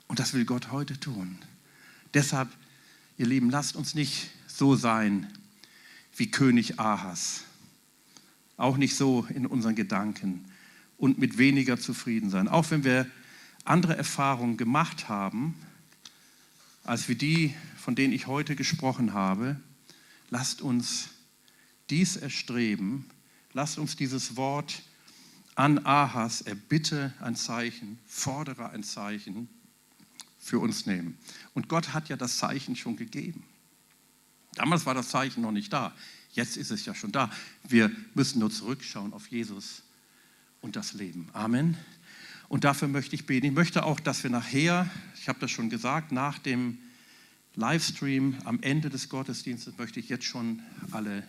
Und 0.06 0.18
das 0.18 0.34
will 0.34 0.44
Gott 0.44 0.70
heute 0.70 1.00
tun. 1.00 1.38
Deshalb, 2.12 2.50
ihr 3.16 3.26
Lieben, 3.26 3.48
lasst 3.48 3.74
uns 3.74 3.94
nicht 3.94 4.28
so 4.46 4.76
sein 4.76 5.32
wie 6.14 6.30
König 6.30 6.78
Ahas 6.78 7.44
auch 8.62 8.76
nicht 8.76 8.94
so 8.94 9.26
in 9.28 9.44
unseren 9.44 9.74
Gedanken 9.74 10.44
und 10.96 11.18
mit 11.18 11.36
weniger 11.36 11.78
zufrieden 11.78 12.30
sein. 12.30 12.46
Auch 12.46 12.70
wenn 12.70 12.84
wir 12.84 13.10
andere 13.64 13.96
Erfahrungen 13.96 14.56
gemacht 14.56 15.08
haben, 15.08 15.54
als 16.84 17.08
wie 17.08 17.16
die, 17.16 17.54
von 17.76 17.96
denen 17.96 18.12
ich 18.12 18.28
heute 18.28 18.54
gesprochen 18.54 19.14
habe, 19.14 19.60
lasst 20.30 20.62
uns 20.62 21.08
dies 21.90 22.16
erstreben, 22.16 23.06
lasst 23.52 23.78
uns 23.78 23.96
dieses 23.96 24.36
Wort 24.36 24.82
an 25.56 25.84
Ahas, 25.84 26.40
erbitte 26.40 27.12
ein 27.20 27.34
Zeichen, 27.34 27.98
fordere 28.06 28.70
ein 28.70 28.84
Zeichen 28.84 29.48
für 30.38 30.60
uns 30.60 30.86
nehmen. 30.86 31.18
Und 31.52 31.68
Gott 31.68 31.92
hat 31.92 32.08
ja 32.08 32.16
das 32.16 32.38
Zeichen 32.38 32.76
schon 32.76 32.96
gegeben. 32.96 33.42
Damals 34.54 34.86
war 34.86 34.94
das 34.94 35.08
Zeichen 35.08 35.42
noch 35.42 35.52
nicht 35.52 35.72
da. 35.72 35.92
Jetzt 36.32 36.56
ist 36.56 36.70
es 36.70 36.84
ja 36.86 36.94
schon 36.94 37.12
da. 37.12 37.30
Wir 37.68 37.90
müssen 38.14 38.40
nur 38.40 38.50
zurückschauen 38.50 39.12
auf 39.12 39.28
Jesus 39.28 39.82
und 40.60 40.76
das 40.76 40.94
Leben. 40.94 41.28
Amen. 41.32 41.76
Und 42.48 42.64
dafür 42.64 42.88
möchte 42.88 43.14
ich 43.14 43.26
beten. 43.26 43.46
Ich 43.46 43.52
möchte 43.52 43.84
auch, 43.84 44.00
dass 44.00 44.22
wir 44.22 44.30
nachher, 44.30 44.90
ich 45.20 45.28
habe 45.28 45.38
das 45.40 45.50
schon 45.50 45.70
gesagt, 45.70 46.12
nach 46.12 46.38
dem 46.38 46.78
Livestream 47.54 48.36
am 48.44 48.60
Ende 48.62 48.88
des 48.88 49.08
Gottesdienstes 49.08 49.76
möchte 49.76 50.00
ich 50.00 50.08
jetzt 50.08 50.24
schon 50.24 50.62
alle 50.90 51.22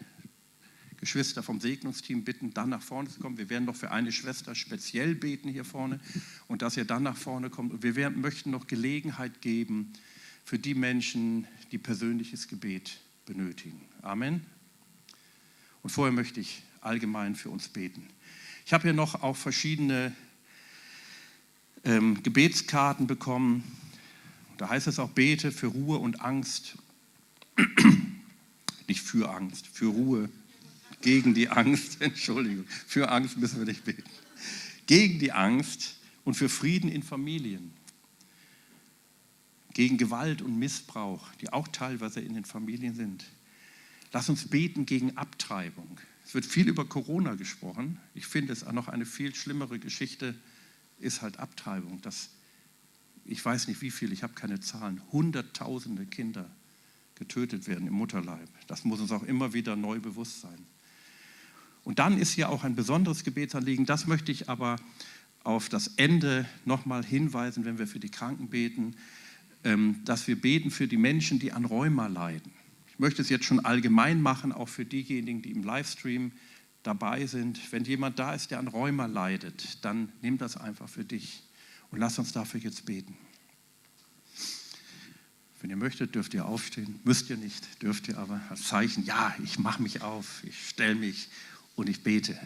Geschwister 0.97 1.43
vom 1.43 1.59
Segnungsteam 1.59 2.23
bitten, 2.23 2.53
dann 2.53 2.69
nach 2.69 2.81
vorne 2.81 3.09
zu 3.09 3.19
kommen. 3.19 3.37
Wir 3.37 3.49
werden 3.49 3.65
noch 3.65 3.75
für 3.75 3.91
eine 3.91 4.13
Schwester 4.13 4.55
speziell 4.55 5.15
beten 5.15 5.49
hier 5.49 5.65
vorne 5.65 5.99
und 6.47 6.61
dass 6.61 6.77
ihr 6.77 6.85
dann 6.85 7.03
nach 7.03 7.17
vorne 7.17 7.49
kommt. 7.49 7.73
Und 7.73 7.83
wir 7.83 7.97
werden, 7.97 8.21
möchten 8.21 8.51
noch 8.51 8.67
Gelegenheit 8.67 9.41
geben 9.41 9.91
für 10.45 10.59
die 10.59 10.75
Menschen, 10.75 11.45
die 11.73 11.77
persönliches 11.77 12.47
Gebet 12.47 13.01
benötigen. 13.25 13.81
Amen. 14.01 14.52
Und 15.83 15.89
vorher 15.89 16.13
möchte 16.13 16.39
ich 16.39 16.63
allgemein 16.81 17.35
für 17.35 17.49
uns 17.49 17.67
beten. 17.67 18.07
Ich 18.65 18.73
habe 18.73 18.83
hier 18.83 18.93
noch 18.93 19.21
auch 19.21 19.35
verschiedene 19.35 20.15
ähm, 21.83 22.23
Gebetskarten 22.23 23.05
bekommen. 23.05 23.63
Da 24.57 24.69
heißt 24.69 24.87
es 24.87 24.97
auch, 24.99 25.09
bete 25.09 25.51
für 25.51 25.67
Ruhe 25.67 25.97
und 25.97 26.21
Angst. 26.21 26.77
nicht 28.87 29.01
für 29.01 29.29
Angst, 29.29 29.67
für 29.67 29.87
Ruhe. 29.87 30.29
Gegen 31.01 31.33
die 31.33 31.49
Angst, 31.49 31.97
Entschuldigung, 32.01 32.65
für 32.87 33.11
Angst 33.11 33.37
müssen 33.37 33.59
wir 33.59 33.65
nicht 33.65 33.83
beten. 33.83 34.09
Gegen 34.87 35.19
die 35.19 35.33
Angst 35.33 35.97
und 36.23 36.35
für 36.35 36.47
Frieden 36.47 36.89
in 36.89 37.03
Familien. 37.03 37.73
Gegen 39.73 39.97
Gewalt 39.97 40.41
und 40.41 40.57
Missbrauch, 40.57 41.27
die 41.41 41.51
auch 41.51 41.67
teilweise 41.67 42.21
in 42.21 42.35
den 42.35 42.45
Familien 42.45 42.95
sind 42.95 43.25
Lass 44.13 44.29
uns 44.29 44.47
beten 44.47 44.85
gegen 44.85 45.17
Abtreibung. 45.17 45.99
Es 46.23 46.35
wird 46.35 46.45
viel 46.45 46.69
über 46.69 46.85
Corona 46.85 47.33
gesprochen. 47.33 47.99
Ich 48.13 48.27
finde 48.27 48.53
es 48.53 48.63
auch 48.63 48.71
noch 48.71 48.87
eine 48.87 49.05
viel 49.05 49.35
schlimmere 49.35 49.79
Geschichte 49.79 50.35
ist 50.99 51.21
halt 51.21 51.39
Abtreibung. 51.39 51.99
Das, 52.01 52.29
ich 53.25 53.43
weiß 53.43 53.67
nicht 53.67 53.81
wie 53.81 53.91
viel, 53.91 54.13
ich 54.13 54.23
habe 54.23 54.33
keine 54.33 54.59
Zahlen. 54.59 55.01
Hunderttausende 55.11 56.05
Kinder 56.05 56.49
getötet 57.15 57.67
werden 57.67 57.87
im 57.87 57.93
Mutterleib. 57.93 58.49
Das 58.67 58.85
muss 58.85 59.01
uns 59.01 59.11
auch 59.11 59.23
immer 59.23 59.53
wieder 59.53 59.75
neu 59.75 59.99
bewusst 59.99 60.41
sein. 60.41 60.65
Und 61.83 61.99
dann 61.99 62.17
ist 62.17 62.33
hier 62.33 62.49
auch 62.49 62.63
ein 62.63 62.75
besonderes 62.75 63.23
Gebetsanliegen. 63.23 63.85
Das 63.85 64.07
möchte 64.07 64.31
ich 64.31 64.47
aber 64.47 64.77
auf 65.43 65.69
das 65.69 65.87
Ende 65.97 66.47
nochmal 66.65 67.03
hinweisen, 67.03 67.65
wenn 67.65 67.79
wir 67.79 67.87
für 67.87 67.99
die 67.99 68.11
Kranken 68.11 68.47
beten, 68.47 68.95
ähm, 69.63 70.01
dass 70.05 70.27
wir 70.27 70.39
beten 70.39 70.71
für 70.71 70.87
die 70.87 70.97
Menschen, 70.97 71.39
die 71.39 71.51
an 71.51 71.65
Rheuma 71.65 72.07
leiden. 72.07 72.51
Ich 72.93 72.99
möchte 72.99 73.21
es 73.23 73.29
jetzt 73.29 73.45
schon 73.45 73.59
allgemein 73.65 74.21
machen, 74.21 74.51
auch 74.51 74.69
für 74.69 74.85
diejenigen, 74.85 75.41
die 75.41 75.51
im 75.51 75.63
Livestream 75.63 76.31
dabei 76.83 77.25
sind. 77.25 77.59
Wenn 77.71 77.83
jemand 77.83 78.19
da 78.19 78.35
ist, 78.35 78.51
der 78.51 78.59
an 78.59 78.67
Rheuma 78.67 79.07
leidet, 79.07 79.83
dann 79.83 80.11
nimm 80.21 80.37
das 80.37 80.57
einfach 80.57 80.87
für 80.87 81.03
dich 81.03 81.41
und 81.89 81.99
lass 81.99 82.19
uns 82.19 82.33
dafür 82.33 82.59
jetzt 82.59 82.85
beten. 82.85 83.17
Wenn 85.59 85.71
ihr 85.71 85.75
möchtet, 85.75 86.13
dürft 86.13 86.33
ihr 86.33 86.45
aufstehen. 86.45 86.99
Müsst 87.03 87.29
ihr 87.29 87.37
nicht, 87.37 87.81
dürft 87.81 88.09
ihr 88.09 88.17
aber 88.17 88.41
als 88.49 88.67
Zeichen, 88.67 89.05
ja, 89.05 89.33
ich 89.43 89.57
mache 89.57 89.81
mich 89.81 90.01
auf, 90.01 90.43
ich 90.43 90.67
stelle 90.67 90.95
mich 90.95 91.29
und 91.75 91.89
ich 91.89 92.03
bete. 92.03 92.37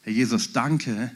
Herr 0.00 0.12
Jesus, 0.12 0.52
danke, 0.52 1.14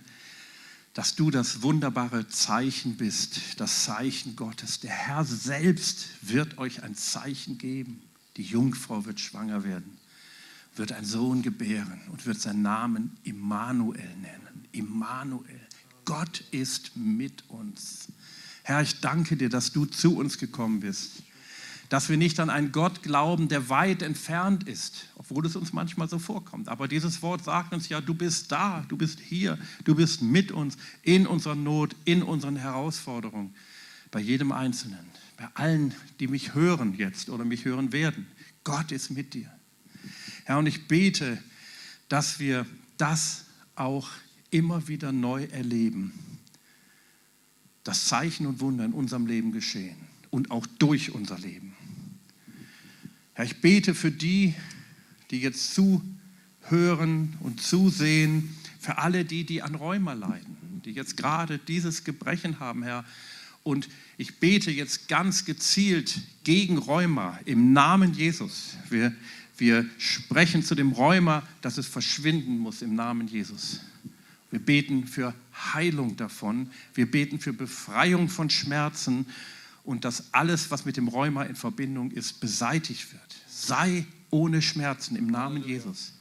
dass 0.93 1.17
du 1.17 1.31
das 1.31 1.63
wunderbare 1.63 2.29
Zeichen 2.29 2.97
bist, 2.97 3.59
das 3.59 3.85
Zeichen 3.85 4.37
Gottes. 4.37 4.81
Der 4.81 4.91
Herr 4.91 5.25
selbst 5.25 6.11
wird 6.21 6.59
euch 6.59 6.83
ein 6.83 6.95
Zeichen 6.95 7.57
geben. 7.57 8.03
Die 8.37 8.43
Jungfrau 8.43 9.05
wird 9.05 9.21
schwanger 9.21 9.65
werden, 9.65 9.99
wird 10.77 10.93
einen 10.93 11.07
Sohn 11.07 11.43
gebären 11.43 12.01
und 12.11 12.25
wird 12.27 12.41
seinen 12.41 12.63
Namen 12.63 13.17
Immanuel 13.25 14.09
nennen. 14.17 14.67
Immanuel. 14.73 15.61
Gott 16.05 16.43
ist 16.51 16.97
mit 16.97 17.49
uns. 17.49 18.09
Herr, 18.65 18.83
ich 18.83 19.01
danke 19.01 19.37
dir, 19.37 19.49
dass 19.49 19.73
du 19.73 19.85
zu 19.85 20.17
uns 20.17 20.39
gekommen 20.39 20.81
bist. 20.81 21.23
Dass 21.89 22.09
wir 22.09 22.17
nicht 22.17 22.41
an 22.41 22.49
einen 22.49 22.73
Gott 22.73 23.03
glauben, 23.03 23.49
der 23.49 23.69
weit 23.69 24.01
entfernt 24.01 24.67
ist, 24.67 25.09
obwohl 25.17 25.45
es 25.45 25.57
uns 25.57 25.75
manchmal 25.75 26.09
so 26.09 26.19
vorkommt. 26.19 26.69
Aber 26.69 26.89
dieses 26.89 27.21
Wort 27.21 27.45
sagt 27.45 27.75
uns 27.75 27.91
ja, 27.91 28.01
du 28.01 28.15
bist 28.15 28.51
da, 28.51 28.85
du 28.89 28.97
bist 28.97 29.21
hier, 29.21 29.59
du 29.85 29.95
bist 29.95 30.23
mit 30.23 30.53
uns 30.53 30.79
in 31.03 31.27
unserer 31.27 31.55
Not, 31.55 31.95
in 32.07 32.23
unseren 32.23 32.57
Herausforderungen, 32.57 33.55
bei 34.11 34.21
jedem 34.21 34.53
Einzelnen. 34.53 35.05
Bei 35.43 35.49
allen, 35.55 35.93
die 36.21 36.29
mich 36.29 36.55
hören 36.55 36.95
jetzt 36.97 37.29
oder 37.29 37.45
mich 37.45 37.65
hören 37.65 37.93
werden. 37.93 38.29
Gott 38.63 38.93
ist 38.93 39.11
mit 39.11 39.35
dir. 39.35 39.51
Herr, 40.45 40.59
und 40.59 40.67
ich 40.67 40.87
bete, 40.87 41.43
dass 42.09 42.39
wir 42.39 42.65
das 42.97 43.47
auch 43.75 44.09
immer 44.51 44.87
wieder 44.87 45.11
neu 45.11 45.45
erleben, 45.47 46.13
dass 47.83 48.07
Zeichen 48.07 48.47
und 48.47 48.61
Wunder 48.61 48.85
in 48.85 48.93
unserem 48.93 49.27
Leben 49.27 49.51
geschehen 49.51 49.97
und 50.31 50.53
auch 50.53 50.65
durch 50.79 51.11
unser 51.11 51.39
Leben. 51.41 51.75
Herr, 53.35 53.45
ich 53.45 53.61
bete 53.61 53.97
für 53.97 54.13
die, 54.13 54.55
die 55.33 55.41
jetzt 55.41 55.75
zuhören 55.75 57.37
und 57.41 57.61
zusehen, 57.61 58.57
für 58.79 58.99
alle 58.99 59.25
die, 59.25 59.43
die 59.45 59.63
an 59.63 59.75
Rheuma 59.75 60.13
leiden, 60.13 60.83
die 60.85 60.93
jetzt 60.93 61.17
gerade 61.17 61.59
dieses 61.59 62.05
Gebrechen 62.05 62.61
haben, 62.61 62.85
Herr. 62.85 63.05
Und 63.63 63.89
ich 64.19 64.37
bete 64.39 64.71
jetzt 64.71 65.09
ganz 65.09 65.45
gezielt 65.45 66.21
gegen 66.45 66.79
Rheuma 66.79 67.39
im 67.45 67.73
Namen 67.73 68.13
Jesus. 68.13 68.77
Wir, 68.91 69.15
wir 69.57 69.87
sprechen 69.99 70.65
zu 70.65 70.75
dem 70.75 70.93
Rheuma, 70.93 71.47
dass 71.61 71.79
es 71.79 71.87
verschwinden 71.87 72.59
muss 72.59 72.83
im 72.83 72.95
Namen 72.95 73.29
Jesus. 73.29 73.81
Wir 74.51 74.61
beten 74.61 75.07
für 75.07 75.35
Heilung 75.75 76.17
davon. 76.17 76.71
Wir 76.95 77.11
beten 77.11 77.39
für 77.41 77.53
Befreiung 77.53 78.29
von 78.29 78.51
Schmerzen 78.51 79.27
und 79.85 80.05
dass 80.05 80.33
alles, 80.33 80.71
was 80.71 80.85
mit 80.85 80.97
dem 80.97 81.09
Rheuma 81.09 81.45
in 81.45 81.57
Verbindung 81.57 82.11
ist, 82.11 82.41
beseitigt 82.41 83.13
wird. 83.13 83.37
Sei 83.49 84.07
ohne 84.31 84.63
Schmerzen 84.63 85.17
im 85.17 85.27
Namen 85.27 85.65
Jesus. 85.65 86.13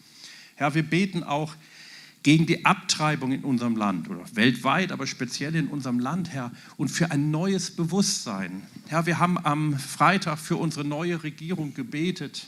Herr, 0.56 0.76
wir 0.76 0.84
beten 0.84 1.24
auch 1.24 1.56
gegen 2.24 2.45
die 2.45 2.65
Abtreibung 2.65 3.32
in 3.32 3.43
unserem 3.43 3.76
Land 3.76 4.09
oder 4.09 4.24
weltweit, 4.36 4.91
aber 4.91 5.07
speziell 5.07 5.55
in 5.55 5.67
unserem 5.67 5.99
Land, 5.99 6.30
Herr, 6.30 6.51
und 6.78 6.89
für 6.89 7.11
ein 7.11 7.32
neues 7.32 7.72
Bewusstsein. 7.72 8.63
Herr, 8.88 9.05
wir 9.05 9.17
haben 9.17 9.43
am 9.43 9.78
Freitag 9.78 10.38
für 10.38 10.57
unsere 10.57 10.86
neue 10.86 11.24
Regierung 11.24 11.74
gebetet, 11.74 12.45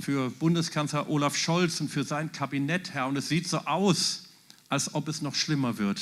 für 0.00 0.30
Bundeskanzler 0.30 1.08
Olaf 1.08 1.36
Scholz 1.36 1.80
und 1.80 1.90
für 1.90 2.04
sein 2.04 2.32
Kabinett, 2.32 2.92
Herr, 2.94 3.06
und 3.06 3.16
es 3.16 3.28
sieht 3.28 3.48
so 3.48 3.58
aus, 3.58 4.24
als 4.68 4.94
ob 4.94 5.08
es 5.08 5.22
noch 5.22 5.34
schlimmer 5.34 5.78
wird 5.78 6.00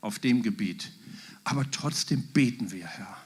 auf 0.00 0.18
dem 0.18 0.42
Gebiet. 0.42 0.92
Aber 1.44 1.70
trotzdem 1.70 2.22
beten 2.32 2.72
wir, 2.72 2.86
Herr. 2.86 3.16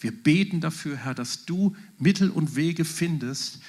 Wir 0.00 0.12
beten 0.12 0.60
dafür, 0.60 0.96
Herr, 0.96 1.14
dass 1.14 1.44
du 1.44 1.76
Mittel 1.98 2.30
und 2.30 2.56
Wege 2.56 2.84
findest, 2.84 3.60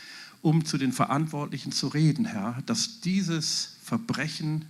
um 0.41 0.65
zu 0.65 0.77
den 0.77 0.93
Verantwortlichen 0.93 1.71
zu 1.71 1.87
reden, 1.87 2.25
Herr, 2.25 2.61
dass 2.65 3.01
dieses 3.01 3.77
Verbrechen 3.83 4.65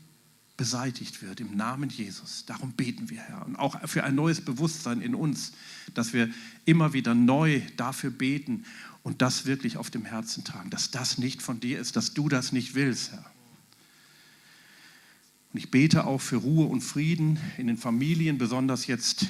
beseitigt 0.57 1.21
wird 1.21 1.39
im 1.39 1.55
Namen 1.55 1.89
Jesus. 1.89 2.43
Darum 2.45 2.73
beten 2.73 3.09
wir, 3.09 3.21
Herr. 3.21 3.45
Und 3.45 3.55
auch 3.55 3.79
für 3.87 4.03
ein 4.03 4.15
neues 4.15 4.41
Bewusstsein 4.41 5.01
in 5.01 5.15
uns, 5.15 5.53
dass 5.93 6.11
wir 6.11 6.29
immer 6.65 6.91
wieder 6.91 7.15
neu 7.15 7.61
dafür 7.77 8.09
beten 8.09 8.65
und 9.03 9.21
das 9.21 9.45
wirklich 9.45 9.77
auf 9.77 9.89
dem 9.89 10.03
Herzen 10.03 10.43
tragen, 10.43 10.69
dass 10.69 10.91
das 10.91 11.17
nicht 11.17 11.41
von 11.41 11.59
dir 11.59 11.79
ist, 11.79 11.95
dass 11.95 12.13
du 12.13 12.27
das 12.27 12.51
nicht 12.51 12.75
willst, 12.75 13.11
Herr. 13.11 13.25
Und 15.53 15.59
ich 15.59 15.71
bete 15.71 16.05
auch 16.05 16.19
für 16.19 16.35
Ruhe 16.35 16.67
und 16.67 16.81
Frieden 16.81 17.39
in 17.57 17.67
den 17.67 17.77
Familien, 17.77 18.37
besonders 18.37 18.85
jetzt 18.85 19.27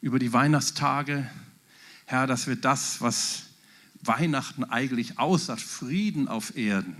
über 0.00 0.18
die 0.18 0.32
Weihnachtstage. 0.32 1.30
Herr, 2.04 2.26
dass 2.26 2.46
wir 2.46 2.56
das, 2.56 3.00
was 3.00 3.44
Weihnachten 4.02 4.64
eigentlich 4.64 5.18
aussagt, 5.18 5.60
Frieden 5.60 6.28
auf 6.28 6.56
Erden, 6.56 6.96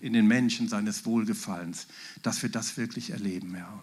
in 0.00 0.12
den 0.12 0.26
Menschen 0.26 0.68
seines 0.68 1.04
Wohlgefallens, 1.04 1.86
dass 2.22 2.42
wir 2.42 2.48
das 2.48 2.76
wirklich 2.76 3.10
erleben, 3.10 3.54
Herr. 3.54 3.82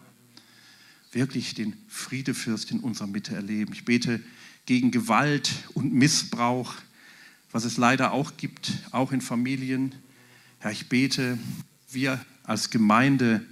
Wirklich 1.12 1.54
den 1.54 1.74
Friedefürst 1.88 2.72
in 2.72 2.80
unserer 2.80 3.08
Mitte 3.08 3.36
erleben. 3.36 3.74
Ich 3.74 3.86
bete 3.86 4.22
gegen 4.66 4.92
Gewalt 4.92 5.52
und 5.74 5.94
Missbrauch, 5.94 6.74
was 7.52 7.64
es 7.64 7.78
leider 7.78 8.12
auch 8.12 8.38
gibt, 8.38 8.74
auch 8.92 9.12
in 9.12 9.22
Familien. 9.22 9.96
Herr, 10.60 10.72
ich 10.72 10.90
bete, 10.90 11.38
wir 11.90 12.24
als 12.44 12.70
Gemeinde 12.70 13.46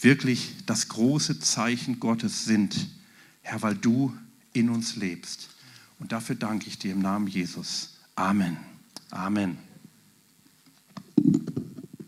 wirklich 0.00 0.54
das 0.66 0.88
große 0.88 1.40
Zeichen 1.40 2.00
Gottes 2.00 2.44
sind, 2.44 2.88
Herr, 3.42 3.62
weil 3.62 3.74
du 3.74 4.16
in 4.52 4.68
uns 4.68 4.96
lebst. 4.96 5.50
Und 5.98 6.12
dafür 6.12 6.34
danke 6.34 6.68
ich 6.68 6.78
dir 6.78 6.92
im 6.92 7.00
Namen 7.00 7.26
Jesus. 7.26 7.99
Amen. 8.20 8.58
Amen. 9.14 9.69